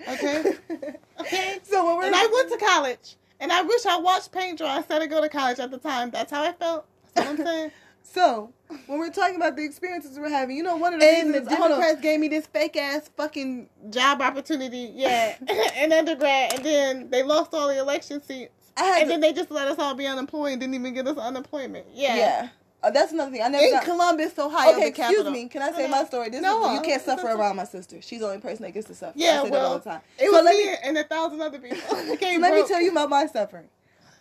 [0.08, 0.54] Okay.
[1.18, 1.58] Okay.
[1.62, 4.76] So what we're And I went to college, and I wish I watched paint dry
[4.76, 6.10] instead of go to college at the time.
[6.10, 6.84] That's how I felt.
[7.16, 7.70] What I'm saying.
[8.08, 8.52] So
[8.86, 11.40] when we're talking about the experiences we're having, you know, one of the And the
[11.40, 11.48] reasons.
[11.60, 11.60] on.
[11.70, 15.34] Democrats gave me this fake ass fucking job opportunity, yeah,
[15.82, 19.20] in undergrad, and then they lost all the election seats, I had and to- then
[19.20, 21.86] they just let us all be unemployed and didn't even give us unemployment.
[21.92, 22.48] Yeah, yeah.
[22.82, 23.42] Uh, that's another thing.
[23.42, 23.84] I never In got.
[23.84, 25.32] Columbus, Ohio, Okay, the excuse capital.
[25.32, 25.48] me.
[25.48, 26.28] Can I say No, my story?
[26.30, 28.00] This no, is, you can't suffer around my sister.
[28.00, 29.14] She's the only person that gets to suffer.
[29.16, 30.00] Yeah, I say that all well, the time.
[30.18, 31.78] it So was me me and a thousand other people.
[32.12, 33.66] Okay, let me tell you about my suffering.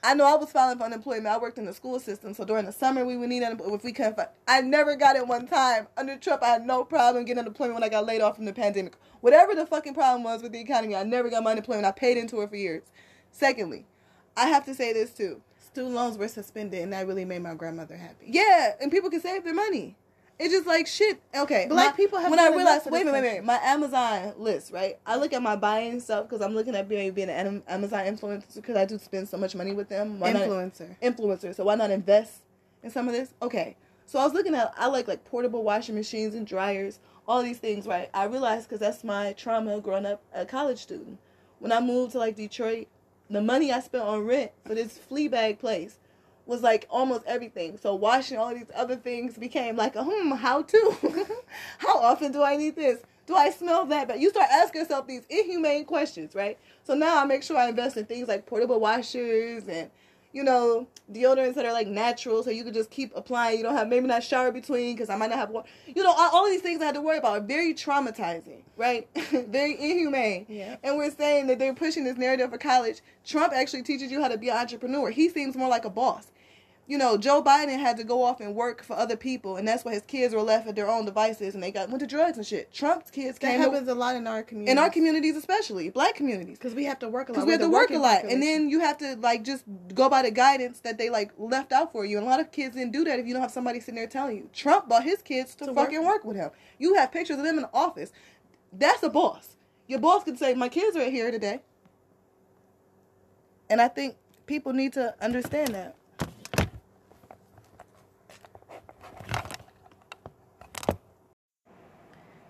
[0.06, 1.26] I know I was filing for unemployment.
[1.26, 3.84] I worked in the school system, so during the summer we would need unemployment if
[3.84, 4.16] we couldn't.
[4.16, 6.44] Find, I never got it one time under Trump.
[6.44, 8.98] I had no problem getting unemployment when I got laid off from the pandemic.
[9.22, 11.88] Whatever the fucking problem was with the economy, I never got my unemployment.
[11.88, 12.84] I paid into it for years.
[13.32, 13.88] Secondly,
[14.38, 15.42] I have to say this too.
[15.60, 18.28] Student loans were suspended, and that really made my grandmother happy.
[18.28, 19.96] Yeah, and people can save their money.
[20.38, 21.22] It's just like shit.
[21.36, 23.58] Okay, Black my- people have when I realized, wait a minute, wait a minute, my
[23.64, 25.00] Amazon list, right?
[25.06, 28.54] I look at my buying stuff because I'm looking at maybe being an Amazon influencer
[28.56, 30.20] because I do spend so much money with them.
[30.20, 30.96] Why not- Influencer.
[31.02, 31.56] influencer.
[31.56, 32.42] So why not invest
[32.84, 33.34] in some of this?
[33.42, 33.78] Okay.
[34.08, 37.58] So I was looking at I like like portable washing machines and dryers, all these
[37.58, 38.10] things, right?
[38.14, 41.18] I realized because that's my trauma growing up a college student.
[41.60, 42.88] When I moved to like Detroit,
[43.30, 45.98] the money I spent on rent for this flea bag place
[46.46, 47.78] was like almost everything.
[47.78, 50.96] So washing all these other things became like a hmm, how to?
[51.80, 53.00] how often do I need this?
[53.28, 56.60] Do I smell that But You start asking yourself these inhumane questions, right?
[56.84, 59.90] So now I make sure I invest in things like portable washers and
[60.36, 63.58] you know, deodorants that are like natural, so you could just keep applying.
[63.58, 65.64] You don't have maybe not shower between because I might not have one.
[65.88, 69.08] You know, all, all these things I had to worry about are very traumatizing, right?
[69.32, 70.46] very inhumane.
[70.50, 70.76] Yeah.
[70.84, 73.00] And we're saying that they're pushing this narrative for college.
[73.26, 75.10] Trump actually teaches you how to be an entrepreneur.
[75.10, 76.28] He seems more like a boss.
[76.88, 79.84] You know, Joe Biden had to go off and work for other people, and that's
[79.84, 82.38] why his kids were left at their own devices, and they got went to drugs
[82.38, 82.72] and shit.
[82.72, 84.72] Trump's kids That came to- happens a lot in our community.
[84.72, 87.38] in our communities, especially black communities because we have to work a lot.
[87.38, 89.64] because we have to work a lot, and then you have to like just
[89.96, 92.20] go by the guidance that they like left out for you.
[92.20, 94.06] And a lot of kids didn't do that if you don't have somebody sitting there
[94.06, 94.50] telling you.
[94.54, 95.88] Trump brought his kids to, To work.
[95.88, 96.24] fucking work.
[96.24, 96.52] with him.
[96.78, 98.12] You have pictures of them in the office.
[98.72, 99.56] That's a boss.
[99.88, 101.62] Your boss could say, "My kids are here today,"
[103.70, 105.96] and I think people need to understand that.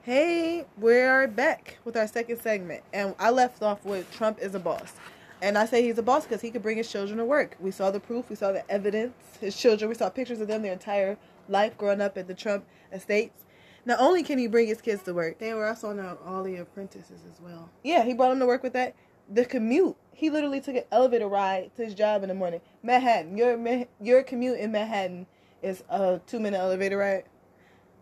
[0.05, 4.59] Hey, we're back with our second segment, and I left off with Trump is a
[4.59, 4.93] boss,
[5.41, 7.55] and I say he's a boss because he could bring his children to work.
[7.59, 9.15] We saw the proof, we saw the evidence.
[9.41, 11.17] His children, we saw pictures of them their entire
[11.49, 13.45] life growing up at the Trump estates.
[13.83, 16.57] Not only can he bring his kids to work, they were also on all the
[16.57, 17.71] apprentices as well.
[17.83, 18.93] yeah, he brought them to work with that.
[19.27, 22.61] The commute, he literally took an elevator ride to his job in the morning.
[22.83, 25.25] Manhattan, your your commute in Manhattan
[25.63, 27.23] is a two minute elevator ride.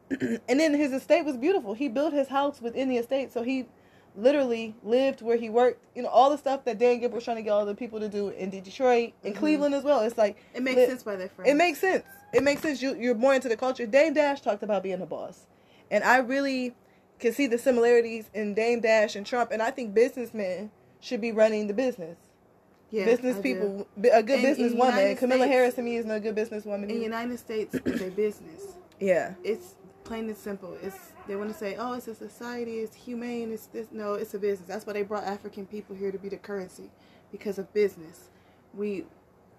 [0.21, 1.73] and then his estate was beautiful.
[1.73, 3.65] He built his house within the estate, so he
[4.15, 5.83] literally lived where he worked.
[5.95, 7.99] You know, all the stuff that Dan Gilbert was trying to get all the people
[7.99, 9.37] to do in Detroit, in Mhm.
[9.37, 10.01] Cleveland as well.
[10.01, 11.49] It's like It makes li- sense by their friends.
[11.51, 12.03] It makes sense.
[12.33, 12.81] It makes sense.
[12.81, 13.85] You you're more into the culture.
[13.85, 15.45] Dame Dash talked about being a boss,
[15.91, 16.75] and I really
[17.19, 19.51] can see the similarities in Dame Dash and Trump.
[19.51, 22.17] And I think businessmen should be running the business.
[22.91, 23.53] Yeah, business I do.
[23.53, 24.73] people, b- a good in businesswoman.
[24.73, 26.83] United Kamala Harris to me is not a good businesswoman.
[26.83, 27.03] In either.
[27.03, 28.61] United States is a business.
[28.99, 30.77] yeah, It's plain and simple.
[30.81, 33.87] It's they want to say, oh, it's a society, it's humane, it's this.
[33.91, 34.67] No, it's a business.
[34.67, 36.89] That's why they brought African people here to be the currency,
[37.31, 38.29] because of business.
[38.73, 39.05] We,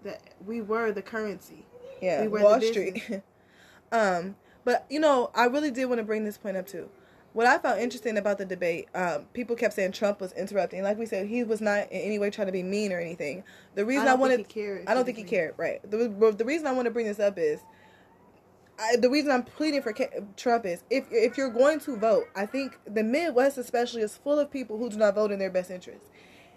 [0.03, 1.65] that we were the currency.
[2.03, 2.27] yeah.
[2.27, 2.61] We Wall.
[2.61, 3.23] Street.
[3.93, 6.89] um, but you know, I really did want to bring this point up too.
[7.33, 10.85] What I found interesting about the debate, um, people kept saying Trump was interrupting.
[10.85, 13.43] Like we said, he was not in any way trying to be mean or anything.
[13.75, 14.85] The reason I, don't wanted, think he cared.
[14.87, 15.55] I don't think he cared.
[15.57, 15.83] Right.
[15.91, 17.61] The, the reason I want to bring this up is,
[18.79, 19.95] I, the reason I'm pleading for
[20.37, 24.39] Trump is if if you're going to vote, I think the Midwest especially is full
[24.39, 26.07] of people who do not vote in their best interest.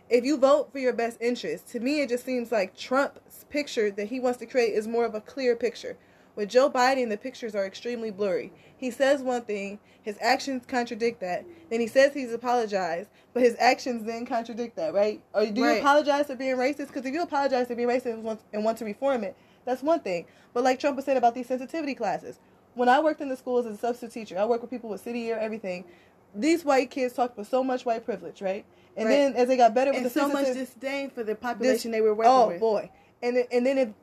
[0.10, 3.92] If you vote for your best interest, to me it just seems like Trump's picture
[3.92, 5.98] that he wants to create is more of a clear picture.
[6.36, 8.54] With Joe Biden, the pictures are extremely blurry.
[8.78, 11.44] He says one thing, his actions contradict that.
[11.72, 15.20] Then he says he's apologized, but his actions then contradict that, right?
[15.34, 16.88] Or do you apologize for being racist?
[16.88, 19.36] Because if you apologize for being racist and want to reform it,
[19.68, 20.26] that's one thing.
[20.56, 22.40] But like Trump was saying about these sensitivity classes,
[22.74, 25.02] when I worked in the schools as a substitute teacher, I worked with people with
[25.02, 25.86] city year, everything.
[26.34, 28.66] These white kids talked with so much white privilege, right?
[28.98, 29.16] And Right.
[29.16, 32.02] then as they got better with And the so much disdain for the population they
[32.02, 32.58] were working oh with.
[32.58, 33.94] Oh boy and then, and then it,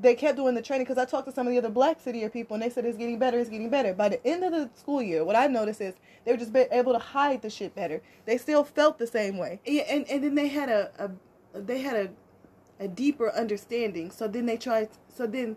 [0.00, 2.18] they kept doing the training because i talked to some of the other black city
[2.20, 4.52] year people and they said it's getting better it's getting better by the end of
[4.52, 7.50] the school year what i noticed is they were just be able to hide the
[7.50, 10.90] shit better they still felt the same way Yeah, and, and then they had a,
[10.98, 12.10] a they had a
[12.78, 14.10] a deeper understanding.
[14.10, 14.88] So then they tried.
[15.14, 15.56] So then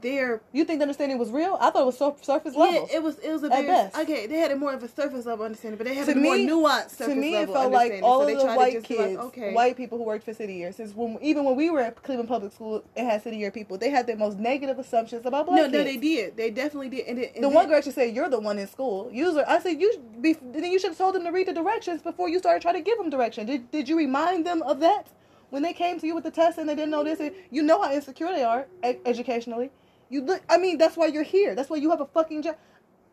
[0.00, 3.02] their you think the understanding was real i thought it was sur- surface yeah, it
[3.02, 3.96] was it was a best.
[3.96, 4.26] okay.
[4.26, 6.36] They had a more of a surface level understanding, but they had to a more
[6.36, 8.78] me, nuanced surface to me, it level felt like all so of the white to
[8.78, 11.44] just be kids, like, okay, white people who worked for city year, since when even
[11.44, 13.76] when we were at Cleveland Public School, it had city year people.
[13.76, 15.72] They had the most negative assumptions about black no, kids.
[15.74, 16.36] no, they did.
[16.36, 17.06] They definitely did.
[17.06, 19.44] And, it, and The then- one girl actually said, "You're the one in school." User,
[19.48, 22.02] I said, "You should be." Then you should have told them to read the directions
[22.02, 23.46] before you started trying to give them direction.
[23.46, 25.08] Did Did you remind them of that
[25.50, 27.20] when they came to you with the test and they didn't know this?
[27.50, 29.70] You know how insecure they are e- educationally.
[30.10, 30.42] You look.
[30.48, 31.54] I mean, that's why you're here.
[31.54, 32.56] That's why you have a fucking job.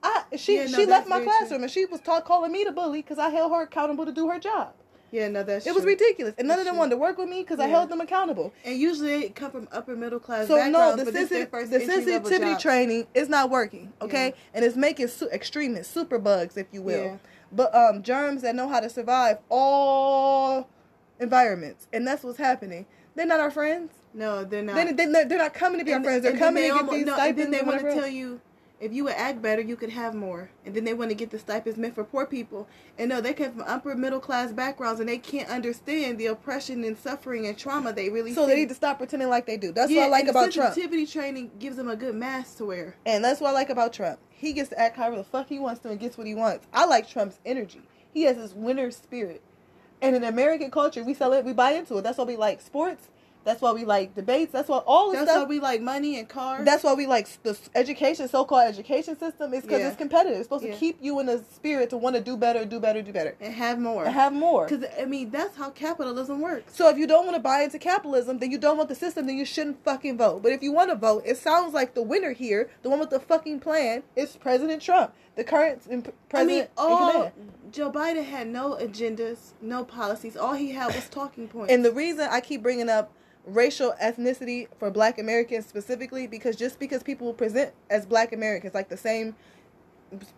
[0.04, 1.38] I she Yeah, no, she left my very true.
[1.38, 4.12] classroom and she was taught calling me the bully because I held her accountable to
[4.12, 4.74] do her job.
[5.12, 6.80] yeah, no, that's It was ridiculous, and none of them true.
[6.80, 8.54] wanted to work with me because I held them accountable.
[8.66, 11.72] And usually they come from upper middle class So no, the, but this their first
[11.72, 13.94] the sensitivity training is not working.
[14.02, 14.36] Okay, Yeah.
[14.54, 17.18] and it's making su- extremists, super bugs, if you will, Yeah.
[17.52, 20.70] but um, germs that know how to survive all
[21.20, 22.86] environments, and that's what's happening.
[23.16, 23.92] They're not our friends.
[24.14, 24.76] No, they're not.
[24.76, 26.24] They, they, they're not coming to be our friends.
[26.24, 27.42] They're coming they to get these no, stipends.
[27.42, 28.42] And then they want to tell you
[28.80, 30.50] if you would act better, you could have more.
[30.66, 32.68] And then they want to get the stipends meant for poor people.
[32.98, 36.84] And no, they come from upper middle class backgrounds, and they can't understand the oppression
[36.84, 38.34] and suffering and trauma they really.
[38.34, 38.54] So see.
[38.54, 39.72] they need to stop pretending like they do.
[39.72, 40.74] That's yeah, what I like and about Trump.
[40.74, 42.96] sensitivity training gives them a good mask to wear.
[43.06, 44.20] And that's what I like about Trump.
[44.30, 46.68] He gets to act however the fuck he wants to and gets what he wants.
[46.74, 47.82] I like Trump's energy.
[48.14, 49.42] He has this winner spirit.
[50.06, 52.04] And in American culture, we sell it, we buy into it.
[52.04, 53.08] That's why we like sports.
[53.44, 54.52] That's why we like debates.
[54.52, 55.50] That's why all the That's why stuff.
[55.50, 56.66] we like money and cars.
[56.66, 59.88] that's why we like the education, so-called education system, is because Yeah.
[59.90, 60.40] it's competitive.
[60.40, 60.74] It's supposed Yeah.
[60.74, 63.36] to keep you in the spirit to want to do better, do better, do better,
[63.40, 64.06] and have more.
[64.06, 64.66] and have more.
[64.68, 66.76] Because I mean, that's how capitalism works.
[66.76, 69.28] So if you don't want to buy into capitalism, then you don't want the system,
[69.28, 70.42] then you shouldn't fucking vote.
[70.42, 73.12] But if you want to vote, it sounds like the winner here, the one with
[73.12, 77.32] the fucking plan, is President Trump, the current imp- I mean, president all.
[77.72, 80.38] Joe Biden had no agendas, no policies.
[80.38, 81.72] All he had was talking points.
[81.74, 83.12] And the reason I keep bringing up
[83.46, 88.90] racial ethnicity for Black Americans specifically, because just because people present as Black Americans like
[88.90, 89.36] the same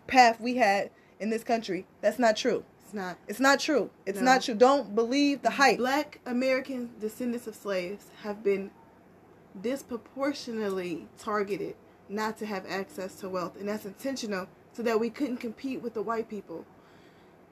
[0.06, 2.64] path we had in this country, that's not true.
[2.84, 3.18] it's not.
[3.28, 3.90] It's not true.
[4.06, 4.24] It's No.
[4.24, 4.54] not true.
[4.54, 5.76] Don't believe the hype.
[5.78, 8.70] Black American descendants of slaves have been
[9.60, 11.76] disproportionately targeted
[12.08, 14.46] not to have access to wealth, and that's intentional
[14.78, 16.64] so that we couldn't compete with the white people.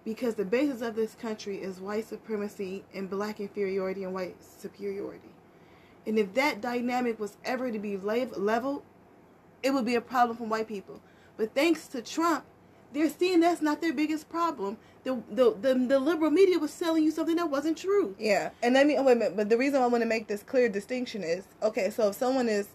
[0.05, 5.31] Because the basis of this country is white supremacy and black inferiority and white superiority.
[6.07, 8.85] And if that dynamic was ever to be leveled,
[9.61, 11.01] it would be a problem for white people.
[11.37, 12.45] But thanks to Trump,
[12.93, 14.77] they're seeing that's not their biggest problem.
[15.03, 18.15] The, the, the, the liberal media was selling you something that wasn't true.
[18.21, 19.37] Yeah, and let me oh, wait a minute.
[19.37, 21.91] But the reason I want to make this clear distinction is okay.
[21.91, 22.69] So if someone is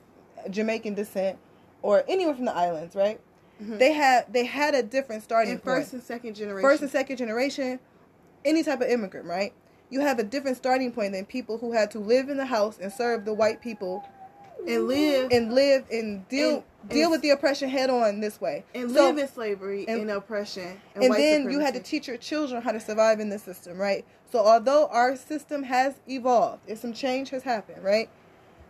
[0.49, 1.39] Jamaican descent
[1.81, 3.21] or anyone from the islands, right?
[3.61, 3.77] Mm-hmm.
[3.77, 5.77] They had they had a different starting And point.
[5.77, 6.67] first and second generation.
[6.67, 7.79] First and second generation,
[8.43, 9.53] any type of immigrant, right?
[9.89, 12.79] You have a different starting point than people who had to live in the house
[12.81, 14.03] and serve the white people
[14.67, 18.19] and live and, and live and deal And- deal and- with the oppression head on
[18.21, 18.63] this way.
[18.73, 20.79] So- live in slavery and- and, oppression.
[20.95, 23.77] And, and then you had to teach your children how to survive in this system,
[23.77, 24.05] right?
[24.31, 28.09] So although our system has evolved, if some change has happened, right?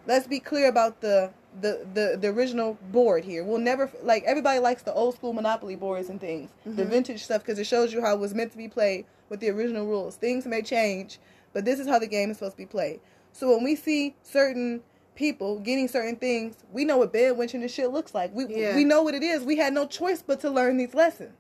[0.05, 1.31] Let's be clear about the
[1.61, 3.43] the the, the original board here.
[3.43, 6.87] We'll never like everybody likes the old school Monopoly boards and things, the Mhm.
[6.89, 9.49] vintage stuff because it shows you how it was meant to be played with the
[9.49, 10.15] original rules.
[10.15, 11.19] Things may change,
[11.53, 12.99] but this is how the game is supposed to be played.
[13.33, 14.81] So when we see certain
[15.15, 18.33] people getting certain things, we know what bedwitching and shit looks like.
[18.33, 18.75] We Yeah.
[18.75, 19.43] we know what it is.
[19.43, 21.37] We had no choice but to learn these lessons.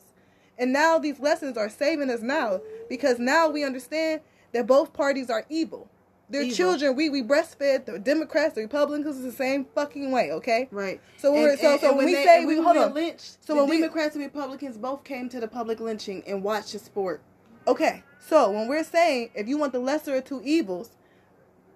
[0.57, 2.59] And now these lessons are saving us now
[2.89, 5.87] because now we understand that both parties are evil.
[6.31, 6.55] They're Evil.
[6.55, 6.95] children.
[6.95, 10.31] We we breastfed the Democrats, the Republicans is the same fucking way.
[10.31, 10.69] Okay.
[10.71, 11.01] Right.
[11.17, 12.93] So when we're, so, so when, we say and we hold on.
[12.93, 16.71] lynched, So when we- Democrats and Republicans both came to the public lynching and watched
[16.71, 17.21] the sport.
[17.67, 18.03] Okay.
[18.19, 20.91] So when we're saying if you want the lesser of two evils,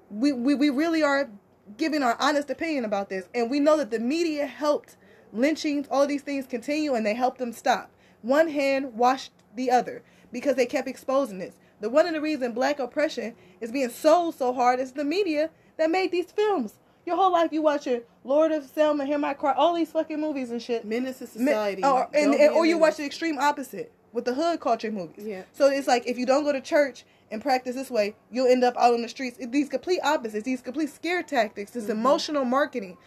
[0.10, 1.30] we, we, we really are
[1.78, 3.28] giving our honest opinion about this.
[3.36, 4.96] And we know that the media helped
[5.34, 7.92] lynchings, all these things continue and they helped them stop.
[8.22, 10.02] One hand washed the other
[10.32, 11.56] because they kept exposing this.
[11.82, 15.50] The one of the reason black oppression is being sold so hard is the media
[15.78, 16.76] that made these films.
[17.06, 20.50] Your whole life you watching Lord of Selma, Hear My Cry, all these fucking movies
[20.52, 20.86] and shit.
[20.86, 21.84] Menace to Mi- society.
[21.84, 25.26] or, and, and- or you watch the extreme opposite with the hood culture movies.
[25.26, 25.44] Yeah.
[25.52, 28.64] So it's like if you don't go to church and practice this way, you'll end
[28.64, 29.38] up out on the streets.
[29.50, 31.92] These complete opposites, these complete scare tactics, this Mm-hmm.
[32.00, 32.98] emotional marketing.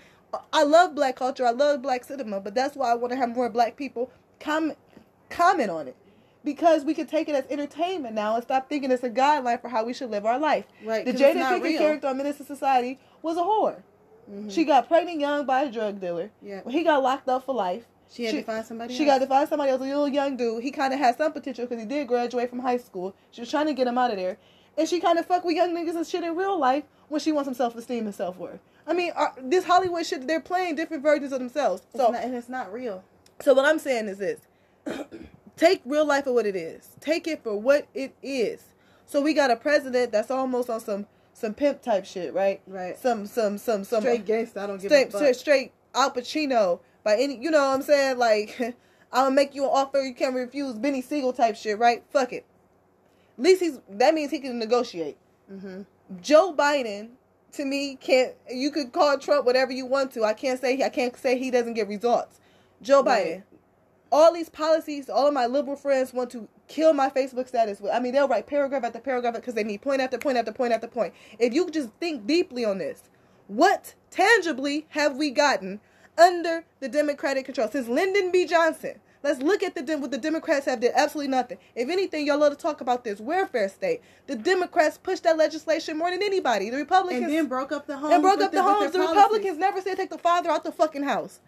[0.53, 1.47] I love black culture.
[1.47, 4.77] I love black cinema, but that's why I want to have more black people comment
[5.31, 5.97] comment on it.
[6.49, 9.69] Because we can take it as entertainment now and stop thinking it's a guideline for
[9.69, 10.65] how we should live our life.
[10.83, 11.79] Right, The it's Jada Pinkett real.
[11.79, 13.83] character on Menace to Society was a whore.
[14.33, 14.51] Mhm.
[14.51, 16.31] She got pregnant young by a drug dealer.
[16.41, 16.63] Yeah.
[16.67, 17.85] He got locked up for life.
[18.11, 19.19] She had to find somebody She else.
[19.19, 19.83] got to find somebody else.
[19.83, 20.63] A little young dude.
[20.63, 23.15] He kind of had some potential because he did graduate from high school.
[23.31, 24.39] She was trying to get him out of there,
[24.79, 27.31] and she kind of fuck with young niggas and shit in real life when she
[27.31, 28.61] wants some self esteem and self worth.
[28.87, 30.27] I mean, uh, this Hollywood shit.
[30.27, 31.83] They're playing different versions of themselves.
[31.93, 33.05] It's So, not, and it's not real.
[33.43, 34.41] so what I'm saying is this:
[35.59, 36.89] take real life for what it is.
[37.01, 38.63] Take it for what it is.
[39.07, 42.61] So we got a president that's almost on some some pimp type shit, right?
[42.67, 42.97] Right.
[42.97, 44.61] Some some some some Straight gangster.
[44.61, 45.21] I don't give straight, a fuck.
[45.21, 48.19] straight, straight Al Pacino by any, you know what I'm saying?
[48.19, 48.77] Like,
[49.13, 52.05] I'll make you an offer you can't refuse, Benny Siegel type shit, right?
[52.11, 52.45] Fuck it.
[53.39, 55.17] At least he's that means he can negotiate.
[55.51, 55.83] Mm-hmm.
[56.21, 57.11] Joe Biden,
[57.53, 58.35] to me, can't.
[58.51, 60.25] You could call Trump whatever you want to.
[60.25, 62.41] I can't say I can't say he doesn't get results.
[62.83, 63.07] Joe Biden.
[63.07, 63.43] Right.
[64.11, 67.81] All these policies, all of my liberal friends want to kill my Facebook status.
[67.81, 67.93] with.
[67.93, 70.73] I mean, they'll write paragraph after paragraph because they need point after point after point
[70.73, 71.13] after point.
[71.39, 73.03] If you just think deeply on this,
[73.49, 75.81] what tangibly have we gotten
[76.17, 78.47] under the Democratic control since Lyndon B.
[78.47, 79.01] Johnson?
[79.23, 80.93] Let's look at the Dem- what the Democrats have did.
[80.95, 81.59] Absolutely nothing.
[81.75, 84.01] If anything, y'all love to talk about this welfare state.
[84.29, 86.71] The Democrats pushed that legislation more than anybody.
[86.71, 88.15] The Republicans And then broke up the homes.
[88.15, 88.93] and broke up the with homes.
[88.93, 91.41] The their Republicans never said take the father out the fucking house.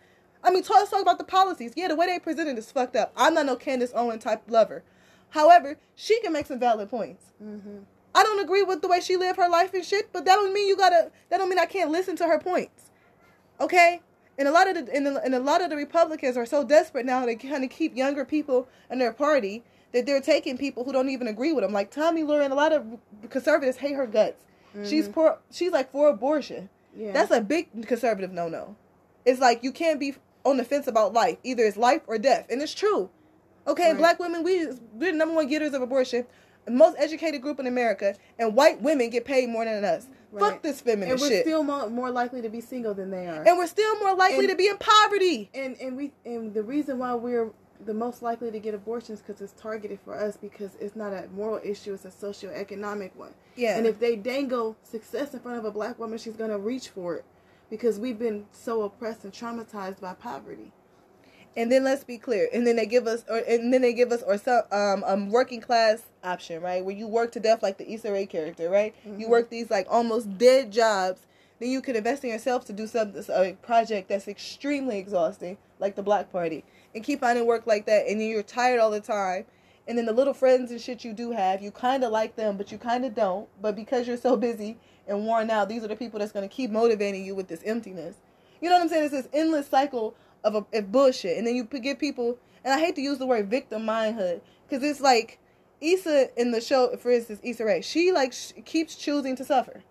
[0.42, 1.72] I mean, let's talk about the policies.
[1.76, 3.12] Yeah, the way they presented is fucked up.
[3.16, 4.82] I'm not no Candace Owen type lover.
[5.30, 7.24] However, she can make some valid points.
[7.42, 7.84] Mhm.
[8.14, 10.52] I don't agree with the way she lived her life and shit, but that don't
[10.52, 11.10] mean you gotta.
[11.28, 12.90] That don't mean I can't listen to her points.
[13.60, 14.00] Okay.
[14.38, 16.64] And a lot of the and, the, and a lot of the Republicans are so
[16.64, 19.62] desperate now to kind of keep younger people in their party
[19.92, 21.72] that they're taking people who don't even agree with them.
[21.72, 24.42] Like Tomi Lahren, a lot of conservatives hate her guts.
[24.84, 25.38] She's poor.
[25.52, 26.68] She's like for abortion.
[26.96, 27.12] Yeah.
[27.12, 28.76] That's a big conservative no no.
[29.24, 30.14] It's like you can't be
[30.44, 31.38] on the fence about life.
[31.44, 33.10] Either it's life or death, and it's true.
[33.66, 33.98] Okay, Right.
[33.98, 36.26] black women, we we're the number one getters of abortion,
[36.64, 40.06] the most educated group in America, and white women get paid more than us.
[40.38, 41.44] Fuck this feminist and we're shit.
[41.44, 43.42] still more, more likely to be single than they are.
[43.42, 45.50] and we're still more likely And- to be in poverty.
[45.54, 47.50] and and we and the reason why we're
[47.84, 51.26] the most likely to get abortions because it's targeted for us because it's not a
[51.34, 53.76] moral issue it's a socioeconomic one Yeah.
[53.78, 56.90] and if they dangle success in front of a black woman she's going to reach
[56.90, 57.24] for it
[57.70, 60.72] because we've been so oppressed and traumatized by poverty.
[61.56, 64.12] And then let's be clear and then they give us or and then they give
[64.12, 66.84] us or some um um working class option right?
[66.84, 68.94] Where you work to death like the Issa Rae character right?
[69.18, 71.26] You work these like almost dead jobs
[71.60, 75.94] then you can invest in yourself to do some a project that's extremely exhausting like
[75.94, 76.64] the Black Party
[76.94, 79.44] and keep finding work like that and then you're tired all the time
[79.86, 82.56] and then the little friends and shit you do have you kind of like them
[82.56, 84.78] but you kind of don't but because you're so busy
[85.10, 87.62] and worn out these are the people that's going to keep motivating you with this
[87.64, 88.16] emptiness
[88.60, 89.04] you know what I'm saying?
[89.04, 92.38] It's this endless cycle of, a, of bullshit, and then you give people.
[92.64, 95.38] And I hate to use the word victim mindhood because it's like
[95.80, 97.80] Issa in the show, for instance, Issa Rae.
[97.80, 99.82] She like sh- keeps choosing to suffer.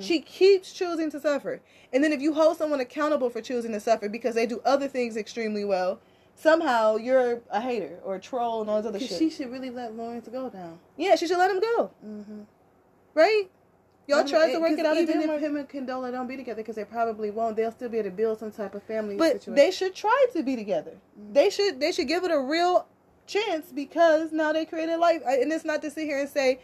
[0.00, 1.60] She keeps choosing to suffer,
[1.92, 4.88] and then if you hold someone accountable for choosing to suffer because they do other
[4.88, 6.00] things extremely well,
[6.34, 9.16] somehow you're a hater or a troll and all this other shit.
[9.16, 12.40] she should really let lawrence go down yeah, she should let him go, mm-hmm.
[13.14, 13.44] right?
[14.06, 14.96] Y'all tried to work it out.
[14.96, 17.98] Even if him and condola don't be together because they probably won't they'll still be
[17.98, 20.92] able to build some type of family but situation they should try to be together.
[21.18, 21.32] Mm-hmm.
[21.32, 22.86] They should they should give it a real
[23.30, 26.60] chance because now they created life, and it's not to sit here and say,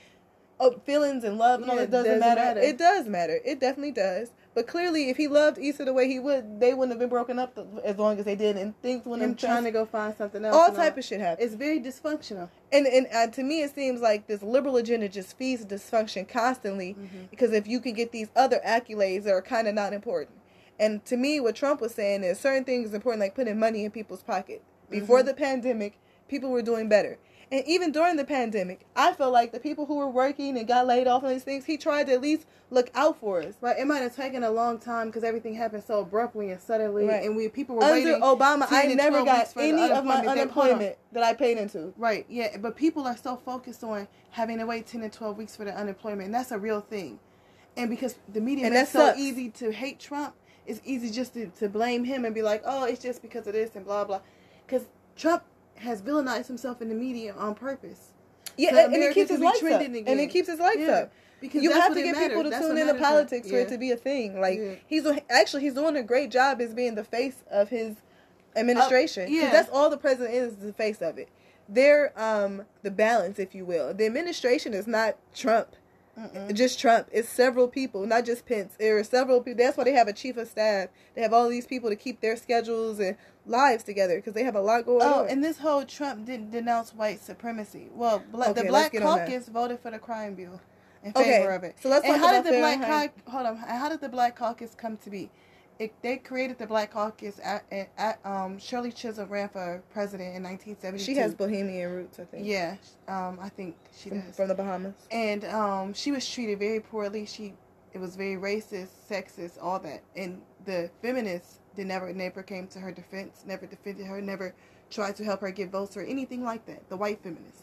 [0.58, 2.40] oh, feelings and love and all that doesn't, doesn't matter.
[2.40, 2.60] matter.
[2.60, 3.40] It does matter.
[3.44, 4.30] It definitely does.
[4.56, 7.38] But clearly, if he loved Issa the way he would, they wouldn't have been broken
[7.38, 10.42] up as long as they did, and things wouldn't have trying to go find something
[10.46, 10.56] else.
[10.56, 11.44] all and type of shit happened.
[11.46, 12.48] It's very dysfunctional.
[12.72, 16.94] And and uh, to me, it seems like this liberal agenda just feeds dysfunction constantly.
[16.98, 17.28] Mhm.
[17.30, 20.38] Because if you can get these other accolades that are kind of not important,
[20.80, 23.90] and to me, what Trump was saying is certain things important, like putting money in
[23.90, 24.62] people's pocket.
[24.88, 25.26] Before Mhm.
[25.26, 25.98] the pandemic,
[26.28, 27.18] people were doing better,
[27.52, 30.86] and even during the pandemic, I felt like the people who were working and got
[30.86, 33.54] laid off on these things, he tried to at least look out for us.
[33.60, 37.04] Right, it might have taken a long time because everything happened so abruptly and suddenly,
[37.06, 37.22] Right.
[37.24, 38.14] and we people were waiting.
[38.14, 38.38] Under waiting.
[38.40, 40.24] Obama, I never got weeks for the any of my unemployment.
[40.24, 40.72] Then, hold on.
[40.72, 41.94] unemployment that I paid into.
[41.96, 45.54] Right, yeah, but people are so focused on having to wait ten and twelve weeks
[45.54, 47.20] for the unemployment, and that's a real thing.
[47.76, 49.18] And because the media And makes so sucks.
[49.18, 50.34] easy to hate Trump,
[50.66, 53.52] it's easy just to, to blame him and be like, oh, it's just because of
[53.52, 54.20] this and blah blah.
[54.66, 55.44] Because Trump
[55.78, 58.12] has villainized himself in the media on purpose.
[58.56, 59.80] Yeah, So and, and it keeps his lights up.
[59.80, 61.12] And it keeps his lights Yeah, up.
[61.40, 62.28] Because you have to get matters.
[62.28, 64.40] people to That's tune into politics for it to be a thing.
[64.40, 64.74] Like Yeah.
[64.86, 67.96] he's actually he's doing a great job as being the face of his
[68.56, 69.24] administration.
[69.26, 69.50] 'Cause yeah.
[69.50, 71.28] that's all the president is, the face of it.
[71.68, 73.92] They're um the balance, if you will.
[73.92, 75.76] The administration is not Trump.
[76.18, 76.54] Mm-mm.
[76.54, 77.08] Just Trump.
[77.12, 78.74] It's several people, not just Pence.
[78.78, 79.62] There are several people.
[79.64, 80.88] That's why they have a chief of staff.
[81.14, 84.54] They have all these people to keep their schedules and lives together because they have
[84.56, 85.24] a lot going Oh, on.
[85.26, 87.88] Oh, and this whole Trump didn't denounce white supremacy.
[87.94, 89.28] Well, bla- Okay, the Black get on that.
[89.28, 90.60] Caucus voted for the crime bill
[91.04, 91.76] in Okay, favor of it.
[91.80, 93.12] so let's and talk how about did the Black Fahrenheit.
[93.26, 93.56] Cau- hold on?
[93.58, 95.30] How did the Black Caucus come to be?
[95.78, 100.34] It, they created the Black Caucus at, at, at um, Shirley Chisholm ran for president
[100.34, 101.04] in 1972.
[101.04, 102.46] she has Bahamian roots, I think.
[102.46, 102.76] yeah,
[103.08, 104.36] um, I think she from, does.
[104.36, 104.94] from the Bahamas.
[105.10, 107.26] and um, she was treated very poorly.
[107.26, 107.52] She
[107.92, 110.02] it was very racist, sexist, all that.
[110.14, 114.54] And the feminists did never never came to her defense, never defended her, never
[114.90, 116.88] tried to help her get votes or anything like that.
[116.88, 117.62] The white feminists.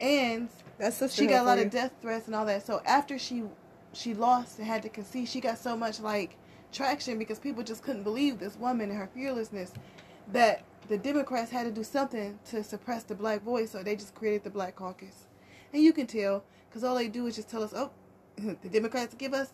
[0.00, 0.48] And
[0.78, 2.66] That's she got a lot of death threats and all that.
[2.66, 3.44] So after she
[3.92, 6.36] she lost and had to concede, she got so much like
[6.72, 9.72] traction because people just couldn't believe this woman and her fearlessness
[10.32, 14.14] that the Democrats had to do something to suppress the black voice, so they just
[14.14, 15.26] created the Black Caucus.
[15.72, 17.90] And you can tell because all they do is just tell us, oh,
[18.36, 19.52] the Democrats give us,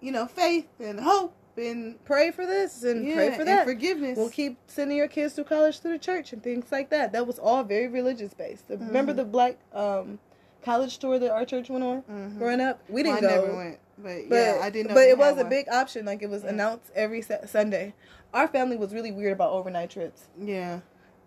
[0.00, 3.66] you know, faith and hope and Pray for this and yeah, pray for that.
[3.66, 4.16] forgiveness.
[4.16, 7.10] We'll keep sending your kids to college through the church and things like that.
[7.12, 8.66] That was all very religious based.
[8.68, 9.16] Remember Mhm.
[9.16, 10.20] the black um,
[10.62, 12.38] college tour that our church went on Mhm.
[12.38, 12.80] growing up?
[12.88, 13.74] We didn't I go.
[14.02, 14.94] But, But, yeah, I didn't know.
[14.94, 16.06] but it was had a big option.
[16.06, 16.50] Like it was Yeah.
[16.50, 17.94] announced every Sa- Sunday.
[18.32, 20.28] Our family was really weird about overnight trips.
[20.40, 20.80] Yeah,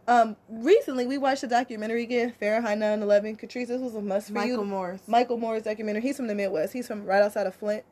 [0.07, 3.35] Um, recently we watched a documentary again, Fahrenheit 9/11.
[3.37, 4.65] Katrice, this was a must for Michael you.
[4.65, 4.99] Moore's.
[5.07, 6.01] Michael Moore's documentary.
[6.01, 6.73] He's from the Midwest.
[6.73, 7.83] He's from right outside of Flint.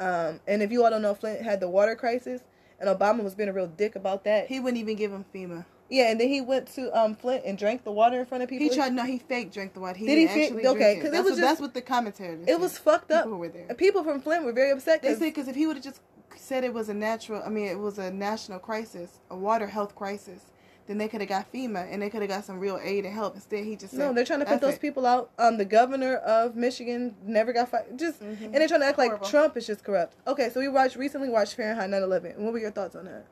[0.00, 2.42] Um, and if you all don't know, Flint had the water crisis,
[2.80, 4.46] and Obama was being a real dick about that.
[4.48, 5.64] He wouldn't even give him FEMA.
[5.92, 8.48] Yeah, and then he went to um Flint and drank the water in front of
[8.48, 8.68] people.
[8.68, 8.92] He tried.
[8.94, 9.98] No, he fake drank the water.
[9.98, 11.82] He Did he fake- okay, drink 'cause it That's was what, just- that's what the
[11.82, 12.38] commentary.
[12.46, 13.24] It was fucked up.
[13.24, 13.74] People were there.
[13.74, 16.00] People from Flint were very upset They said because if he would have just
[16.36, 19.94] said it was a natural, I mean, it was a national crisis, a water health
[19.94, 20.46] crisis,
[20.88, 23.14] then they could have got FEMA and they could have got some real aid and
[23.14, 23.34] help.
[23.36, 25.30] Instead, he just said, no, they're trying to put those it." people out.
[25.38, 27.96] Um, the governor of Michigan never got fired.
[27.96, 28.46] Just Mhm.
[28.46, 30.16] and they're trying to act like Trump is just corrupt.
[30.26, 32.38] Okay, so we watched recently watched Fahrenheit 9/11.
[32.38, 33.24] What were your thoughts on that?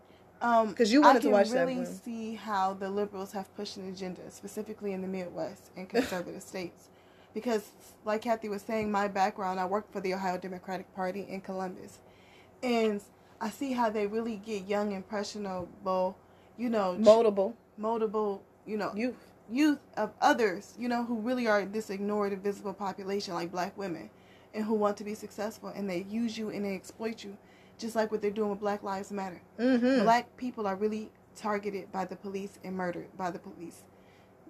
[0.42, 1.86] Um, 'Cause you wanted I to can watch that really one.
[1.86, 6.88] see how the liberals have pushed an agenda, specifically in the Midwest and conservative states.
[7.34, 7.70] Because,
[8.04, 11.98] like Kathy was saying, my background, I worked for the Ohio Democratic Party in Columbus.
[12.62, 13.00] And
[13.40, 16.16] I see how they really get young, impressionable,
[16.58, 19.16] you know, Moldable moldable, you know, youth.
[19.50, 24.10] youth of others, you know, who really are this ignored, invisible population like black women
[24.54, 27.36] and who want to be successful and they use you and they exploit you,
[27.80, 29.40] just like what they're doing with Black Lives Matter.
[29.58, 30.02] Mm-hmm.
[30.04, 33.82] Black people are really targeted by the police and murdered by the police.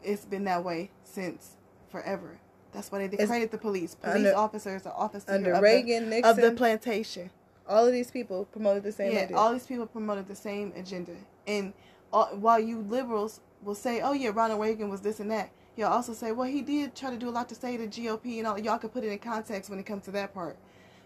[0.03, 1.57] It's been that way since
[1.91, 2.39] forever.
[2.73, 3.95] That's why they discredit the police.
[3.95, 7.31] Police under- officers are officers Under of, Reagan, the, Nixon, of the plantation.
[7.69, 9.37] all of these people promoted the same yeah, idea.
[9.37, 11.13] all these people promoted the same agenda.
[11.47, 11.73] And
[12.13, 15.89] uh, while you liberals will say, "Oh yeah, Ronald Reagan was this and that," you'll
[15.89, 18.47] also say, "Well, he did try to do a lot to say the GOP and
[18.47, 20.57] all." Y'all can put it in context when it comes to that part.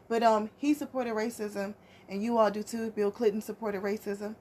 [0.08, 1.74] But um, he supported racism,
[2.08, 2.90] and you all do too.
[2.90, 4.36] Bill Clinton supported racism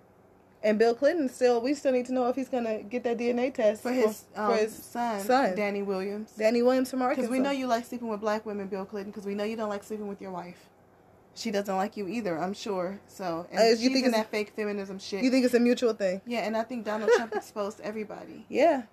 [0.63, 3.53] and Bill Clinton still, we still need to know if he's gonna get that DNA
[3.53, 5.55] test for his um, for his son, son.
[5.55, 6.31] Danney Williams.
[6.39, 7.21] Danney Williams from Arkansas.
[7.21, 9.11] Because we know you like sleeping with black women, Bill Clinton.
[9.11, 10.69] Because we know you don't like sleeping with your wife.
[11.35, 12.99] She doesn't like you either, I'm sure.
[13.07, 15.23] So, and Uh, you think in that fake feminism shit.
[15.23, 16.21] You think it's a mutual thing?
[16.25, 18.45] yeah, and I think Donald Trump exposed everybody.
[18.49, 18.83] Yeah.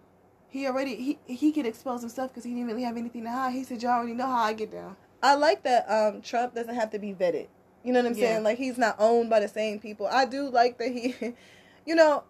[0.49, 3.53] He already he he could expose himself because he didn't really have anything to hide.
[3.53, 6.75] He said, "Y'all already know how I get down." I like that um, Trump doesn't
[6.75, 7.47] have to be vetted.
[7.83, 8.33] You know what I'm Yeah.
[8.33, 8.45] saying?
[8.45, 10.07] Like he's not owned by the same people.
[10.07, 11.15] I do like that he,
[11.87, 12.25] you know,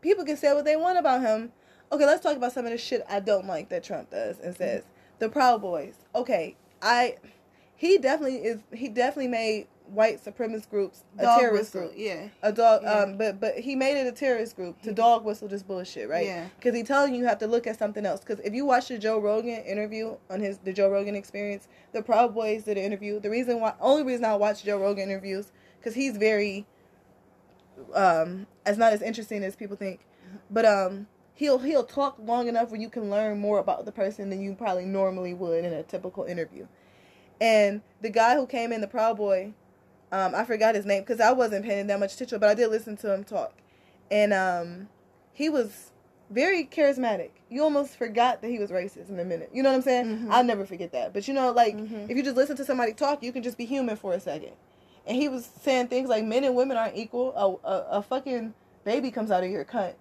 [0.00, 1.52] people can say what they want about him.
[1.90, 4.54] Okay, let's talk about some of the shit I don't like that Trump does and
[4.56, 4.82] says.
[4.82, 4.92] Mm-hmm.
[5.20, 5.94] The Proud Boys.
[6.14, 7.16] Okay, I,
[7.74, 8.60] he definitely is.
[8.72, 11.94] He definitely made white supremacist groups a Dog terrorist whistle, group.
[11.98, 12.28] Yeah.
[12.42, 12.92] A dog, Yeah.
[12.92, 16.26] um, but but he made it a terrorist group to dog whistle this bullshit, right?
[16.26, 16.48] Yeah.
[16.58, 18.20] Because he telling you you have to look at something else.
[18.20, 22.02] Because if you watch the Joe Rogan interview on his the Joe Rogan Experience, the
[22.02, 23.18] Proud Boys did an interview.
[23.20, 26.66] The reason why, only reason I watch Joe Rogan interviews, because he's very,
[27.94, 30.00] um, as not as interesting as people think,
[30.50, 34.30] but um, he'll he'll talk long enough where you can learn more about the person
[34.30, 36.66] than you probably normally would in a typical interview.
[37.40, 39.52] And the guy who came in, the Proud Boy,
[40.12, 42.68] um, I forgot his name because I wasn't paying that much attention, but I did
[42.68, 43.52] listen to him talk,
[44.10, 44.88] and um,
[45.32, 45.90] he was
[46.30, 47.30] very charismatic.
[47.50, 49.50] You almost forgot that he was racist in a minute.
[49.52, 50.06] You know what I'm saying?
[50.06, 50.30] Mhm.
[50.30, 51.12] I'll never forget that.
[51.14, 52.10] But you know, like Mhm.
[52.10, 54.52] if you just listen to somebody talk, you can just be human for a second.
[55.06, 57.32] And he was saying things like men and women aren't equal.
[57.34, 58.52] A, a, a fucking
[58.84, 59.94] baby comes out of your cunt.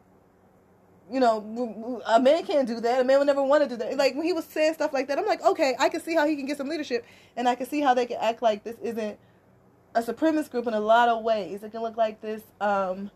[1.10, 2.99] You know, a man can't do that.
[2.99, 3.95] A man would never want to do that.
[3.97, 6.28] Like when he was saying stuff like that, I'm like, okay, I can see how
[6.28, 7.05] he can get some leadership,
[7.38, 9.18] and I can see how they can act like this isn't
[9.95, 11.63] a supremacist group in a lot of ways.
[11.63, 13.11] It can look like this um,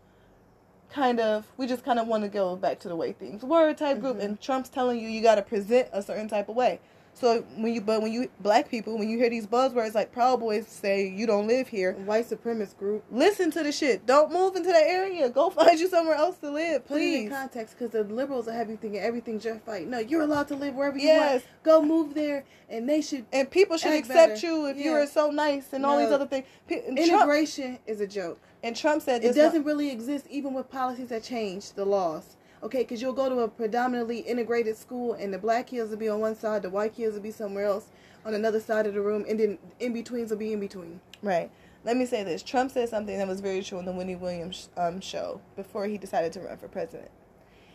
[0.90, 3.72] kind of we just kind of want to go back to the way things were
[3.74, 4.24] type group, Mhm.
[4.24, 6.80] and Trump's telling you you got to present a certain type of way.
[7.14, 10.40] So when you but when you black people when you hear these buzzwords like Proud
[10.40, 13.04] Boys say you don't live here, White supremacist group.
[13.12, 14.06] listen to the shit.
[14.06, 15.28] Don't move into that area.
[15.30, 17.30] Go find you somewhere else to live, Put it in please.
[17.30, 19.86] context because the liberals are having thinking everything's your fight.
[19.86, 21.44] No, you're allowed to live wherever you want.
[21.62, 23.26] Go move there, and they should.
[23.32, 24.46] And people should accept better.
[24.46, 24.84] you if Yeah.
[24.84, 26.46] you are so nice and all these other things.
[26.68, 28.40] And Trump, Integration is a joke.
[28.64, 32.36] and Trump said It doesn't really exist even with policies that change the laws.
[32.62, 36.08] Okay, because you'll go to a predominantly integrated school and the black kids will be
[36.08, 37.86] on one side, the white kids will be somewhere else
[38.24, 41.00] on another side of the room, and then in betweens will be in between.
[41.22, 41.50] Right.
[41.84, 42.42] Let me say this.
[42.42, 45.98] Trump said something that was very true on the Wendy Williams um, show before he
[45.98, 47.10] decided to run for president.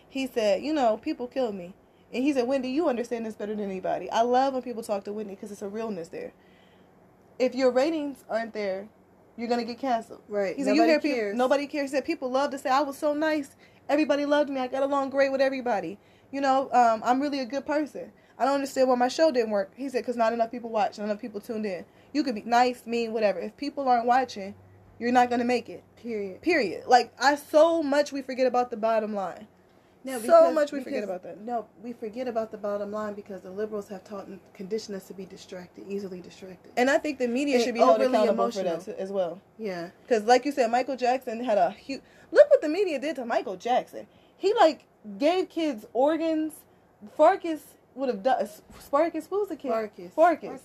[0.07, 1.73] He said, you know, people kill me.
[2.13, 4.09] And he said, Wendy, you understand this better than anybody.
[4.09, 6.31] I love when people talk to Wendy because it's a realness there.
[7.37, 8.87] If your ratings aren't there,
[9.35, 10.21] you're going to get canceled.
[10.29, 10.55] Right.
[10.55, 11.33] He said, Nobody you hear cares.
[11.33, 11.91] people, nobody cares.
[11.91, 13.55] He said, people love to say, I was so nice.
[13.89, 14.59] Everybody loved me.
[14.59, 15.97] I got along great with everybody.
[16.31, 18.11] You know, um, I'm really a good person.
[18.37, 19.71] I don't understand why my show didn't work.
[19.75, 21.85] He said, because not enough people watched, not enough people tuned in.
[22.13, 23.39] You could be nice, mean, whatever.
[23.39, 24.53] If people aren't watching,
[24.99, 25.83] you're not going to make it.
[25.95, 26.41] Period.
[26.41, 26.83] Period.
[26.87, 29.47] Like, I so much we forget about the bottom line.
[30.03, 31.41] No, So much we forget about that.
[31.41, 35.05] No, we forget about the bottom line because the liberals have taught and conditioned us
[35.07, 36.71] to be distracted, easily distracted.
[36.77, 39.41] And I think the media And should be held accountable for that as well.
[39.57, 39.89] Yeah.
[40.03, 42.01] Because, like you said, Michael Jackson had a huge.
[42.31, 44.07] Look what the media did to Michael Jackson.
[44.35, 44.85] He like
[45.17, 46.53] gave kids organs.
[47.15, 47.61] Farkas
[47.95, 48.49] would have died.
[48.79, 49.69] Sparkus, who's the kid?
[49.69, 50.11] Farkas.
[50.13, 50.61] Farkas.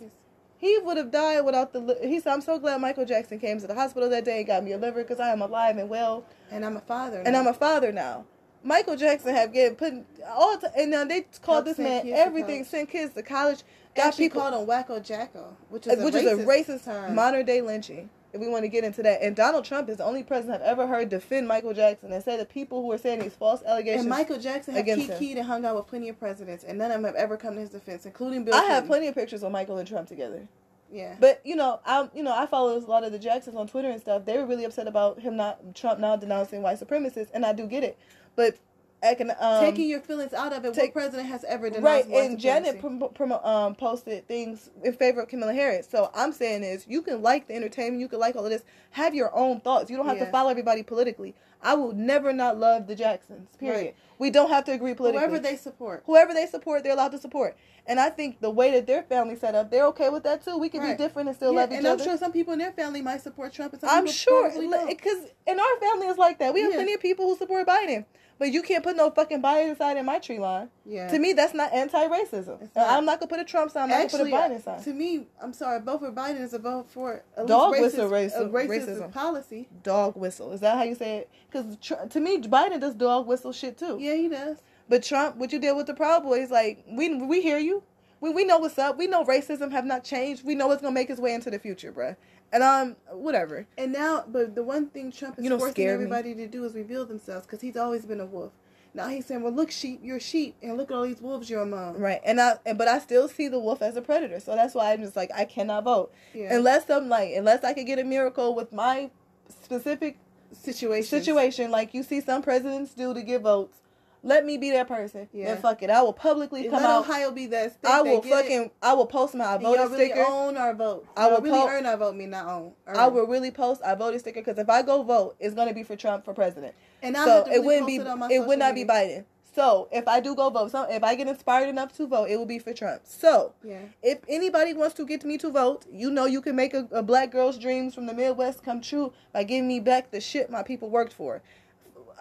[0.59, 1.81] He would have died without the.
[1.81, 4.47] li- He said, "I'm so glad Michael Jackson came to the hospital that day and
[4.47, 7.23] got me a liver because I am alive and well, And I'm a father.
[7.25, 8.25] and I'm a father now."
[8.65, 9.93] Michael Jackson have given put
[10.29, 12.63] all t- and now they called this man everything.
[12.65, 13.63] Sent kids to college.
[13.97, 16.45] Got Actually people called him Wacko Jacko, which is uh, a which racist is a
[16.45, 17.15] racist term.
[17.17, 18.09] modern day lynching.
[18.33, 20.69] If we want to get into that, and Donald Trump is the only president I've
[20.69, 24.03] ever heard defend Michael Jackson and say the people who are saying these false allegations.
[24.03, 24.87] And Michael Jackson had
[25.19, 27.55] key and hung out with plenty of presidents, and none of them have ever come
[27.55, 28.55] to his defense, including Bill.
[28.55, 30.49] I have plenty of pictures of Michael and Trump together.
[30.91, 31.17] Yeah.
[31.19, 33.91] But you know, I you know I follow a lot of the Jacksons on Twitter
[33.91, 34.25] and stuff.
[34.25, 37.67] They were really upset about him not Trump now denouncing white supremacists, and I do
[37.67, 37.99] get it.
[38.37, 38.57] But
[39.03, 41.85] I can um, Taking your feelings out of it, take- what president has ever denounced
[41.85, 45.89] right, and Janet prom- prom- um, posted things in favor of Kamala Harris.
[45.91, 48.63] So I'm saying is, you can like the entertainment, you can like all of this,
[48.91, 49.91] have your own thoughts.
[49.91, 51.35] You don't have to follow everybody politically.
[51.65, 53.49] I will never not love the Jacksons.
[53.59, 53.77] Period.
[53.77, 53.97] Right.
[54.19, 55.21] We don't have to agree politically.
[55.27, 56.03] Whoever they support.
[56.07, 57.57] whoever they support, they're allowed to support.
[57.87, 60.57] And I think the way that their family set up, they're okay with that too.
[60.59, 60.97] We can Right.
[60.97, 61.89] be different and still Yeah, love each other.
[61.89, 64.49] and I'm sure some people in their family might support Trump, and some I'm sure
[64.87, 66.55] because in our family it's like that.
[66.55, 66.77] We have Yeah.
[66.77, 68.05] plenty of people who support Biden,
[68.43, 70.69] but you can't put no fucking Biden sign in my tree line.
[70.85, 71.07] Yeah.
[71.13, 72.61] To me, that's not anti-racism.
[72.75, 72.91] Not.
[72.91, 73.85] I'm not gonna put a Trump sign.
[73.85, 74.83] I'm not Actually, gonna put a Biden sign.
[74.83, 78.33] to me, I'm sorry, vote for Biden is a vote for at Dog whistle racist,
[78.37, 79.13] racism- a racist racism.
[79.13, 79.69] policy.
[79.85, 80.51] Dog whistle.
[80.53, 81.31] Is that how you say it?
[81.49, 83.97] Because tr- to me, Biden does dog whistle shit too.
[84.01, 84.59] Yeah, he does.
[84.89, 87.85] But Trump, what you did with the Proud Boys, like we we hear you.
[88.21, 88.99] We we know what's up.
[88.99, 90.45] We know racism have not changed.
[90.45, 92.17] We know it's gonna make its way into the future, bruh.
[92.53, 93.67] And um, whatever.
[93.79, 96.05] And now, but the one thing Trump is You forcing scare me.
[96.05, 98.53] everybody to do is reveal themselves because he's always been a wolf.
[98.95, 101.63] Now he's saying, "Well, look, sheep, you're sheep, and look at all these wolves you're
[101.63, 102.21] among." Right.
[102.25, 104.39] And I and- but I still see the wolf as a predator.
[104.39, 106.55] So that's why I'm just like I cannot vote Yeah.
[106.55, 109.11] unless I'm like unless I could get a miracle with my
[109.49, 110.19] specific
[110.53, 111.09] situation.
[111.09, 113.79] situation like you see some presidents do to get votes.
[114.25, 115.29] Let me be that person.
[115.33, 115.53] Yeah.
[115.53, 115.91] And fuck it.
[115.91, 117.01] I will publicly come Let out.
[117.09, 117.91] Ohio be that state.
[117.91, 120.25] I will get it, fucking I will post my I and y'all voted really sticker.
[120.29, 121.07] own our vote.
[121.17, 122.15] I will really po- earn our vote.
[122.15, 122.73] Me not own.
[122.87, 125.83] I will really post I voted sticker because if I go vote, it's gonna be
[125.83, 126.75] for Trump for president.
[127.03, 128.85] And I so to it wouldn't be it, it would not be.
[128.85, 129.25] Biden.
[129.55, 132.39] So if I do go vote, so if I get inspired enough to vote, it
[132.39, 133.03] will be for Trump.
[133.05, 133.81] So Yeah.
[134.03, 137.03] if anybody wants to get me to vote, you know you can make a, a
[137.03, 140.63] black girl's dreams from the Midwest come true by giving me back the shit my
[140.63, 141.43] people worked for.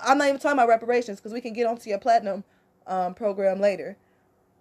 [0.04, 2.44] I'm not even talking about reparations because we can get onto your platinum
[2.88, 3.98] um, program later.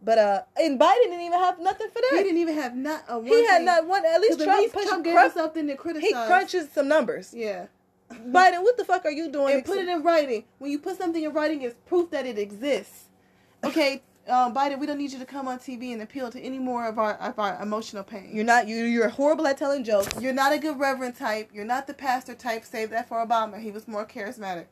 [0.03, 2.17] But uh, and Biden didn't even have nothing for that.
[2.19, 3.27] He didn't even have not a one.
[3.27, 3.67] He had thing.
[3.67, 4.05] not one.
[4.07, 6.09] At least Trump, at least Trump gave crunch- something to criticize.
[6.09, 7.35] he crunches some numbers.
[7.35, 7.67] Yeah.
[8.11, 9.55] Biden, what the fuck are you doing?
[9.55, 10.45] and put it in writing.
[10.59, 13.05] When you put something in writing, it's proof that it exists.
[13.63, 16.59] Okay, um, Biden, we don't need you to come on TV and appeal to any
[16.59, 18.31] more of our of our emotional pain.
[18.33, 18.67] You're not.
[18.67, 18.85] You.
[18.85, 20.09] You're horrible at telling jokes.
[20.19, 21.51] You're not a good reverend type.
[21.53, 22.65] You're not the pastor type.
[22.65, 23.61] Save that for Obama.
[23.61, 24.65] He was more charismatic.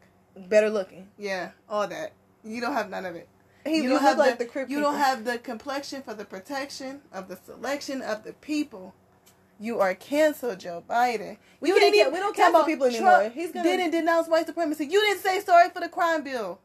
[0.48, 1.08] Better looking.
[1.18, 2.12] Yeah, all that.
[2.44, 3.28] You don't have none of it.
[3.64, 6.14] He, you you don't have like the, the Crip You don't have the complexion for
[6.14, 8.94] the protection of the selection of the people.
[9.60, 11.36] You are canceled, Joe Biden.
[11.60, 13.18] We you didn't even we don't talk cancel about people anymore.
[13.18, 14.84] Trump He's gonna- didn't denounce white supremacy.
[14.84, 16.60] You didn't say sorry for the crime bill.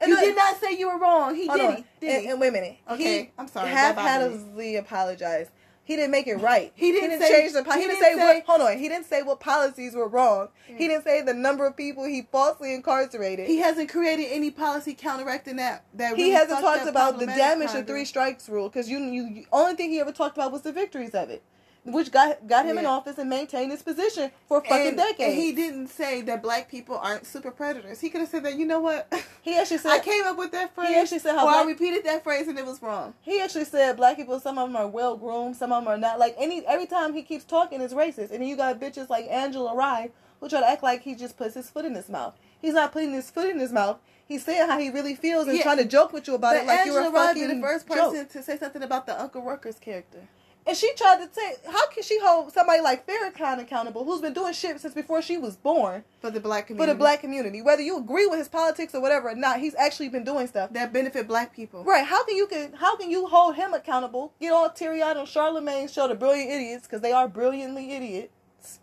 [0.00, 1.34] And you did not say you were wrong.
[1.34, 1.66] He Hold did.
[1.70, 1.76] on.
[1.76, 1.84] He?
[2.00, 2.76] Did and, and wait a minute.
[2.90, 3.70] Okay, He I'm sorry.
[3.70, 4.32] Bothered
[4.78, 5.50] apologized.
[5.90, 6.70] He didn't make it right.
[6.76, 7.64] He didn't say- change the.
[7.64, 8.44] He, he didn't, didn't say, say- what.
[8.46, 8.78] Hold on.
[8.78, 10.46] He didn't say what policies were wrong.
[10.68, 10.76] Yeah.
[10.78, 13.48] He didn't say the number of people he falsely incarcerated.
[13.48, 15.84] He hasn't created any policy counteracting that.
[15.94, 19.46] That He hasn't talked about the damage of three strikes rule because you, you you
[19.50, 21.42] only thing he ever talked about was the victories of it,
[21.84, 25.20] which got got him in office and maintained his position for fucking and, decades.
[25.20, 28.00] and he didn't say that black people aren't super predators.
[28.00, 28.56] He could have said that.
[28.56, 29.12] You know what?
[29.42, 30.88] He actually said I came up with that phrase.
[30.90, 33.14] He actually said how or I repeated that phrase and it was wrong.
[33.22, 35.96] He actually said black people, some of them are well groomed, some of them are
[35.96, 36.18] not.
[36.18, 39.26] Like any every time he keeps talking is racist, and then you got bitches like
[39.30, 40.10] Angela Rye
[40.40, 42.34] who try to act like he just puts his foot in his mouth.
[42.60, 43.98] He's not putting his foot in his mouth.
[44.26, 45.62] He's saying how he really feels and Yeah.
[45.62, 47.54] trying to joke with you about But it like Angela you're a Rye fucking be
[47.54, 47.96] the first joke.
[47.96, 50.28] person to say something about the Uncle Ruckus character.
[50.66, 54.34] And she tried to say, how can she hold somebody like Farrakhan accountable, who's been
[54.34, 56.86] doing shit since before she was born For the black community?
[56.90, 59.74] for the black community, whether you agree with his politics or whatever or not, he's
[59.74, 60.72] actually been doing stuff.
[60.72, 61.82] that benefit black people.
[61.82, 62.04] Right?
[62.04, 64.32] How can you can how can you hold him accountable?
[64.40, 68.80] Get all teary eyed on Charlemagne's show, the brilliant idiots, because they are brilliantly idiots.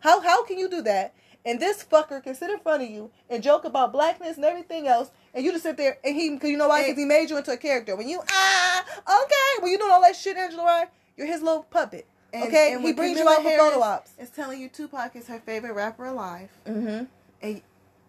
[0.00, 1.14] How how can you do that?
[1.46, 4.88] And this fucker can sit in front of you and joke about blackness and everything
[4.88, 6.82] else, and you just sit there and he, because you know why?
[6.82, 7.94] Because he made you into a character.
[7.94, 8.84] When you ah
[9.22, 10.86] okay, when you doing all that shit, Angela Rye,
[11.16, 12.06] you're his little puppet.
[12.32, 14.10] And- okay, and he brings you out for photo ops.
[14.18, 17.04] It's telling you Tupac is her favorite rapper alive, Mm-hmm.
[17.42, 17.62] and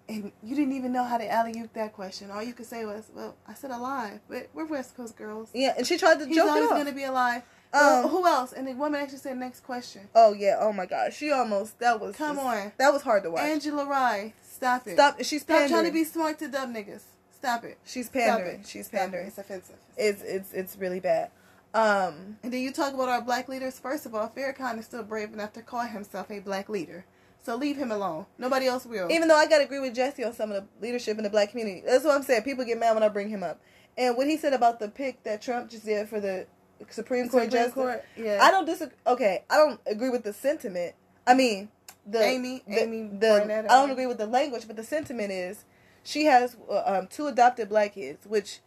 [0.08, 2.30] and you didn't even know how to alley oop that question.
[2.30, 5.50] All you could say was, "Well, I said alive, but we're West Coast girls.
[5.54, 6.78] Yeah, and she tried to He's joke always it off.
[6.78, 7.42] gonna be alive."
[7.74, 8.54] Um, who else?
[8.54, 12.00] And the woman actually said, "Next question." Oh yeah, oh my gosh, she almost that
[12.00, 12.72] was Come just- on.
[12.78, 13.42] that was hard to watch.
[13.42, 14.94] Angela Rye, stop it.
[14.94, 15.72] Stop, she's Stop pandering.
[15.72, 17.02] trying to be smart to dumb niggas.
[17.32, 17.78] Stop it.
[17.86, 18.62] She's pandering.
[18.62, 18.68] it.
[18.68, 18.98] She's Stop it.
[19.02, 19.28] pandering.
[19.28, 19.76] It's offensive.
[19.98, 21.30] It's it's it's really bad.
[21.76, 23.78] Um, And then you talk about our black leaders.
[23.78, 27.06] First of all, Farrakhan is still brave enough to call himself a black leader.
[27.44, 28.26] So leave him alone.
[28.40, 29.12] Nobody else will.
[29.12, 31.52] even though I gotta agree with Jesse on some of the leadership in the black
[31.52, 32.42] community, that's what I'm saying.
[32.44, 33.60] People get mad when I bring him up.
[33.98, 36.48] And what he said about the pick that Trump just did for the
[36.90, 38.40] Supreme Court Supreme justice, Court, yeah.
[38.42, 38.96] I don't disagree.
[39.06, 40.96] Okay, I don't agree with the sentiment.
[41.28, 41.70] I mean,
[42.06, 45.32] the Amy- the, Amy the Barrett, I don't agree with the language, but the sentiment
[45.32, 45.66] is
[46.04, 48.60] she has uh, um, two adopted black kids, which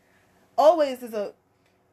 [0.56, 1.32] always is a.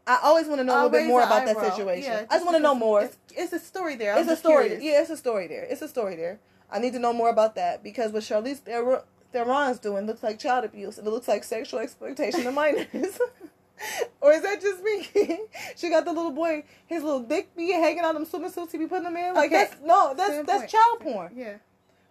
[0.07, 2.11] I always want to know a little bit more about that situation.
[2.11, 3.01] Yeah, I just want to know more.
[3.03, 4.13] It's, it's a story there.
[4.13, 4.65] I'm it's a story.
[4.67, 4.83] curious.
[4.83, 5.63] Yeah, it's a story there.
[5.63, 6.39] It's a story there.
[6.71, 9.01] I need to know more about that because what Charlize Theron-
[9.31, 13.19] Theron's doing looks like child abuse and it looks like sexual exploitation of minors.
[14.21, 15.07] or is that just me?
[15.75, 18.77] she got the little boy, his little dick be hanging out them swimming suits he
[18.77, 19.33] be putting them in.
[19.33, 19.65] Like Okay.
[19.69, 20.47] that's no, that's Standpoint.
[20.59, 21.31] that's child porn.
[21.35, 21.53] Yeah.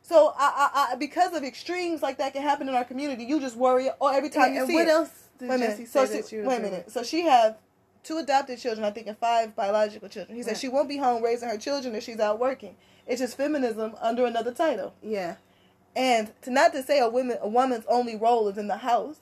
[0.02, 3.40] So I, I, I because of extremes like that can happen in our community, you
[3.40, 4.90] just worry oh every time And, you and see what it.
[4.90, 5.88] else did Wait Jesse minute.
[5.88, 6.90] say So that she, you wait a minute.
[6.90, 7.56] So she have
[8.04, 10.36] two adopted children, I think, and five biological children.
[10.36, 10.58] He said Right.
[10.58, 12.76] she won't be home raising her children if she's out working.
[13.06, 14.94] It's just feminism under another title.
[15.02, 15.36] Yeah.
[15.96, 19.16] And to not to say a woman a woman's only role is in the house,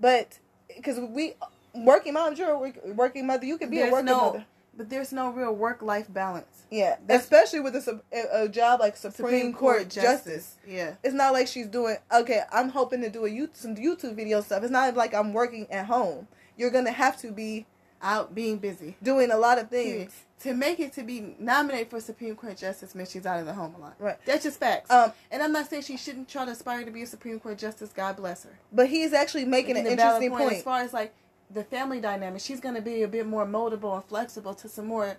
[0.00, 0.38] but
[0.74, 1.34] because we
[1.74, 3.46] working moms, you're a working mother.
[3.46, 4.44] You can be a working no, mother.
[4.76, 6.64] but there's no real work life balance.
[6.70, 10.56] Yeah, That's- especially with a, a, job like Supreme, Court, Justice.
[10.66, 10.94] Yeah.
[11.02, 12.42] It's not like she's doing okay.
[12.52, 14.62] I'm hoping to do a YouTube, some YouTube video stuff.
[14.62, 16.28] It's not like I'm working at home.
[16.58, 17.64] You're gonna have to be
[18.00, 18.96] Out being busy.
[19.02, 20.12] doing a lot of things.
[20.42, 23.54] To make it to be nominated for Supreme Court Justice means she's out of the
[23.54, 23.96] home a lot.
[23.98, 24.16] Right.
[24.24, 24.88] That's just facts.
[24.88, 27.58] Um, and I'm not saying she shouldn't try to aspire to be a Supreme Court
[27.58, 27.90] Justice.
[27.92, 28.56] God bless her.
[28.72, 30.58] but he's actually making an Making a valid interesting point.
[30.58, 31.12] As far as like
[31.50, 34.86] the family dynamic, she's going to be a bit more moldable and flexible to some
[34.86, 35.16] more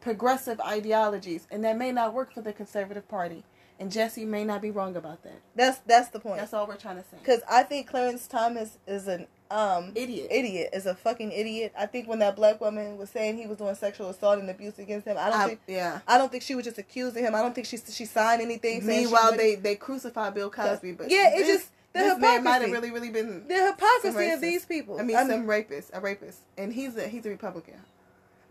[0.00, 3.44] progressive ideologies, and that may not work for the Conservative Party.
[3.80, 5.40] And Jesse may not be wrong about that.
[5.54, 6.38] That's that's the point.
[6.38, 7.16] That's all we're trying to say.
[7.20, 10.28] Because I think Clarence Thomas is an um Idiot.
[10.30, 11.72] Idiot is a fucking idiot.
[11.78, 14.78] I think when that black woman was saying he was doing sexual assault and abuse
[14.78, 16.00] against him, I don't I- think yeah.
[16.06, 17.34] I don't think she was just accusing him.
[17.34, 18.84] I don't think she she signed anything.
[18.86, 22.70] Meanwhile, they they crucify Bill Cosby, but yeah, it's just The this man might have
[22.70, 22.72] hypocrisy.
[22.72, 25.00] really, really been The hypocrisy of these people.
[25.00, 27.74] I mean, some rapist, a rapist, and he's a he's a Republican.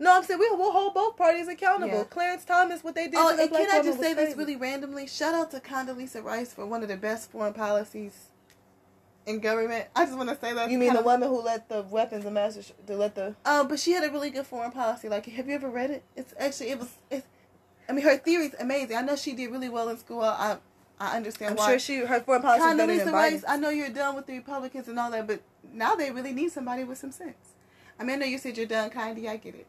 [0.00, 1.98] no, I'm saying we will hold both parties accountable.
[1.98, 2.04] Yeah.
[2.04, 5.06] Clarence Thomas, what they did Oh, and can I just say this really randomly?
[5.06, 8.30] Shout out to Condoleezza Rice for one of the best foreign policies
[9.28, 9.86] in government.
[9.94, 10.70] I just want to say that.
[10.70, 13.68] You mean the of- woman who let the weapons of mass to let the Um,
[13.68, 15.08] but she had a really good foreign policy.
[15.08, 16.02] Like, have you ever read it?
[16.16, 16.88] It's actually it was.
[17.10, 17.26] It's,
[17.88, 18.96] I mean, her theory's amazing.
[18.96, 20.22] I know she did really well in school.
[20.22, 20.58] I
[21.00, 21.68] I understand I'm why.
[21.70, 23.12] sure she her foreign policy is better than Biden's.
[23.12, 25.40] Rice, I know you're done with the Republicans and all that, but
[25.72, 27.36] now they really need somebody with some sense.
[27.98, 29.28] I mean, I know you said you're done, Condi.
[29.28, 29.66] I get it.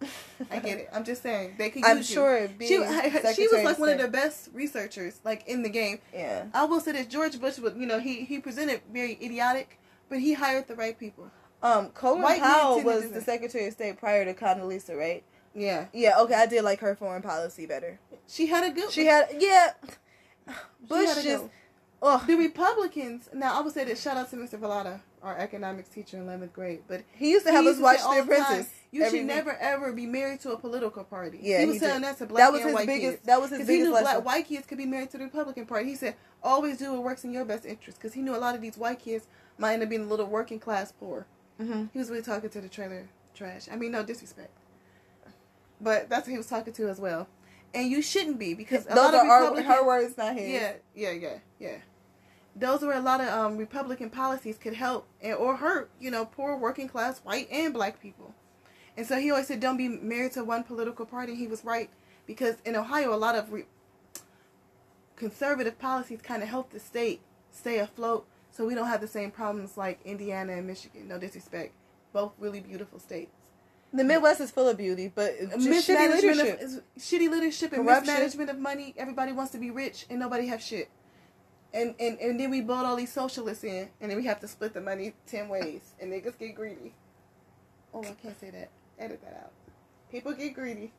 [0.50, 0.88] I get it.
[0.92, 2.02] I'm just saying they could use I'm you.
[2.02, 2.70] sure She, being
[3.34, 5.98] she was like one of the best researchers, like in the game.
[6.12, 6.46] Yeah.
[6.54, 10.20] I will say this: George Bush, was, you know, he he presented very idiotic, but
[10.20, 11.30] he hired the right people.
[11.62, 13.20] Um, Colin White Powell was the.
[13.20, 15.24] Secretary of State prior to Condoleezza, right?
[15.54, 16.18] Yeah, Yeah.
[16.20, 17.98] Okay, I did like her foreign policy better.
[18.28, 18.90] she had a good.
[18.92, 19.72] She had yeah.
[20.88, 21.44] Bush just
[22.00, 23.28] oh the Republicans.
[23.34, 24.58] Now I would say that shout out to Mr.
[24.58, 27.98] Velada, our economics teacher in eleventh grade, but he used to have us used watch
[27.98, 28.70] The time, Apprentice.
[28.90, 29.24] You should week.
[29.24, 31.38] never ever be married to a political party.
[31.42, 32.04] Yeah, he was he telling did.
[32.04, 33.00] that to black That was his biggest.
[33.16, 33.26] kids.
[33.26, 34.04] That was his Because he knew lesson.
[34.04, 35.88] black white kids could be married to the Republican Party.
[35.90, 37.98] He said, always do what works in your best interest.
[37.98, 39.26] Because he knew a lot of these white kids
[39.58, 41.26] might end up being a little working class poor.
[41.58, 43.68] hmm He was really talking to the trailer trash.
[43.70, 44.50] I mean, no disrespect.
[45.80, 47.28] But that's what he was talking to as well.
[47.74, 50.48] And you shouldn't be because a Those lot of our, her words, not his.
[50.48, 51.76] yeah, yeah, yeah, yeah.
[52.58, 56.24] Those were a lot of um, Republican policies could help and, or hurt, you know,
[56.24, 58.34] poor working class white and black people.
[58.96, 61.88] And so he always said, "Don't be married to one political party." He was right
[62.26, 63.66] because in Ohio, a lot of re-
[65.16, 67.20] conservative policies kind of help the state
[67.52, 71.06] stay afloat, so we don't have the same problems like Indiana and Michigan.
[71.08, 71.72] No disrespect,
[72.12, 73.30] both really beautiful states.
[73.92, 76.56] The Midwest is full of beauty, but shitty leadership.
[76.56, 78.06] of is- shitty leadership and Corruption.
[78.14, 78.94] mismanagement of money.
[78.98, 80.88] Everybody wants to be rich and nobody have shit.
[81.74, 84.48] And, and and then we vote all these socialists in, and then we have to
[84.48, 86.94] split the money ten ways, and niggas get greedy.
[87.92, 88.70] Oh, I can't say that.
[88.98, 89.52] Edit that out.
[90.10, 90.92] People get greedy.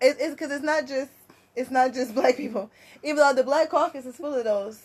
[0.00, 1.10] It, it's because it's not just
[1.56, 2.70] it's not just black people.
[3.02, 4.80] Even though the Black Caucus is full of those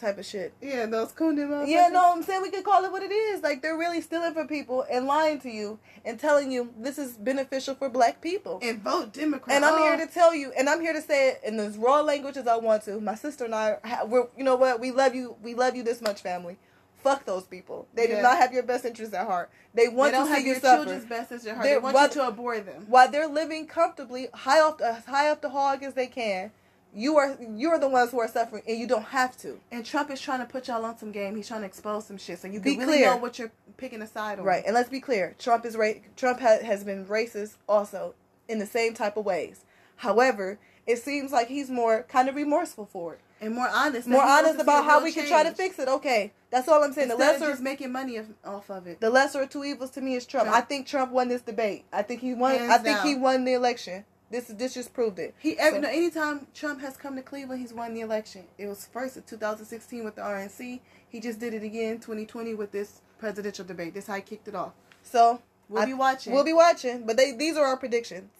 [0.00, 0.52] type of shit.
[0.60, 1.68] Yeah, those Kunde motherfuckers.
[1.68, 3.42] Yeah, no, I'm saying we could call it what it is.
[3.42, 7.12] Like they're really stealing from people and lying to you and telling you this is
[7.12, 8.58] beneficial for black people.
[8.62, 9.54] And vote Democrat.
[9.56, 11.76] And I'm Oh, here to tell you, and I'm here to say it in as
[11.76, 13.00] raw language as I want to.
[13.00, 13.76] My sister and I,
[14.06, 14.80] we're, you know what?
[14.80, 15.36] We love you.
[15.42, 16.56] We love you this much, family.
[17.02, 17.86] Fuck those people.
[17.94, 19.50] They do not have your best interests at heart.
[19.72, 20.76] They They want don't to have see you your suffer.
[20.84, 21.64] children's best interest at heart.
[21.64, 22.84] They're- They want what- you to abhor them.
[22.88, 26.50] While they're living comfortably, high off the high off the hog as they can,
[26.94, 29.60] you are you're the ones who are suffering, and you don't have to.
[29.70, 31.36] And Trump is trying to put y'all on some game.
[31.36, 33.10] He's trying to expose some shit, so you Be can really clear.
[33.10, 34.44] know what you're picking a side on.
[34.44, 38.14] Right, and let's be clear: Trump is ra- Trump ha- has been racist also
[38.48, 39.64] in the same type of ways.
[39.96, 44.08] However, it seems like he's more kind of remorseful for it, And more honest.
[44.08, 45.86] more honest about how we can try to fix it.
[45.88, 47.08] Okay, that's all I'm saying.
[47.08, 48.98] The Instead of lesser, is making money of, off of it.
[49.00, 50.46] the lesser of two evils to me is Trump.
[50.48, 50.56] Trump.
[50.56, 51.84] I think Trump won this debate.
[51.92, 52.56] I think he won.
[52.56, 54.04] Hands I think he won the election.
[54.30, 55.34] This this just proved it.
[55.38, 58.44] He every, So- no, anytime Trump has come to Cleveland, he's won the election.
[58.58, 60.80] It was first in 2016 with the RNC.
[61.08, 63.92] He just did it again 2020 with this presidential debate.
[63.94, 64.72] This how he kicked it off.
[65.02, 66.32] So We'll I- be watching.
[66.32, 68.30] We'll be watching, but they these are our predictions.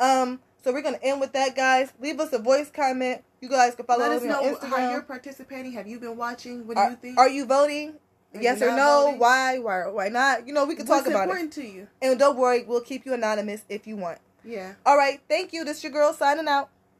[0.00, 1.92] Um, so we're gonna end with that, guys.
[2.00, 3.22] Leave us a voice comment.
[3.40, 4.08] You guys can follow us.
[4.08, 4.68] Let us me on know Instagram.
[4.70, 5.72] how you're participating.
[5.72, 6.66] Have you been watching?
[6.66, 7.18] What do are, you think?
[7.18, 7.94] are you voting?
[8.34, 9.02] Are yes you or no?
[9.04, 9.18] voting?
[9.20, 9.58] Why?
[9.58, 9.86] Why?
[9.86, 10.46] Why not?
[10.46, 11.28] You know, we can What's talk about it.
[11.28, 11.88] What's important to you?
[12.02, 14.18] And don't worry, we'll keep you anonymous if you want.
[14.48, 14.74] Yeah.
[14.86, 15.62] All right, thank you.
[15.62, 16.70] This your girl signing out.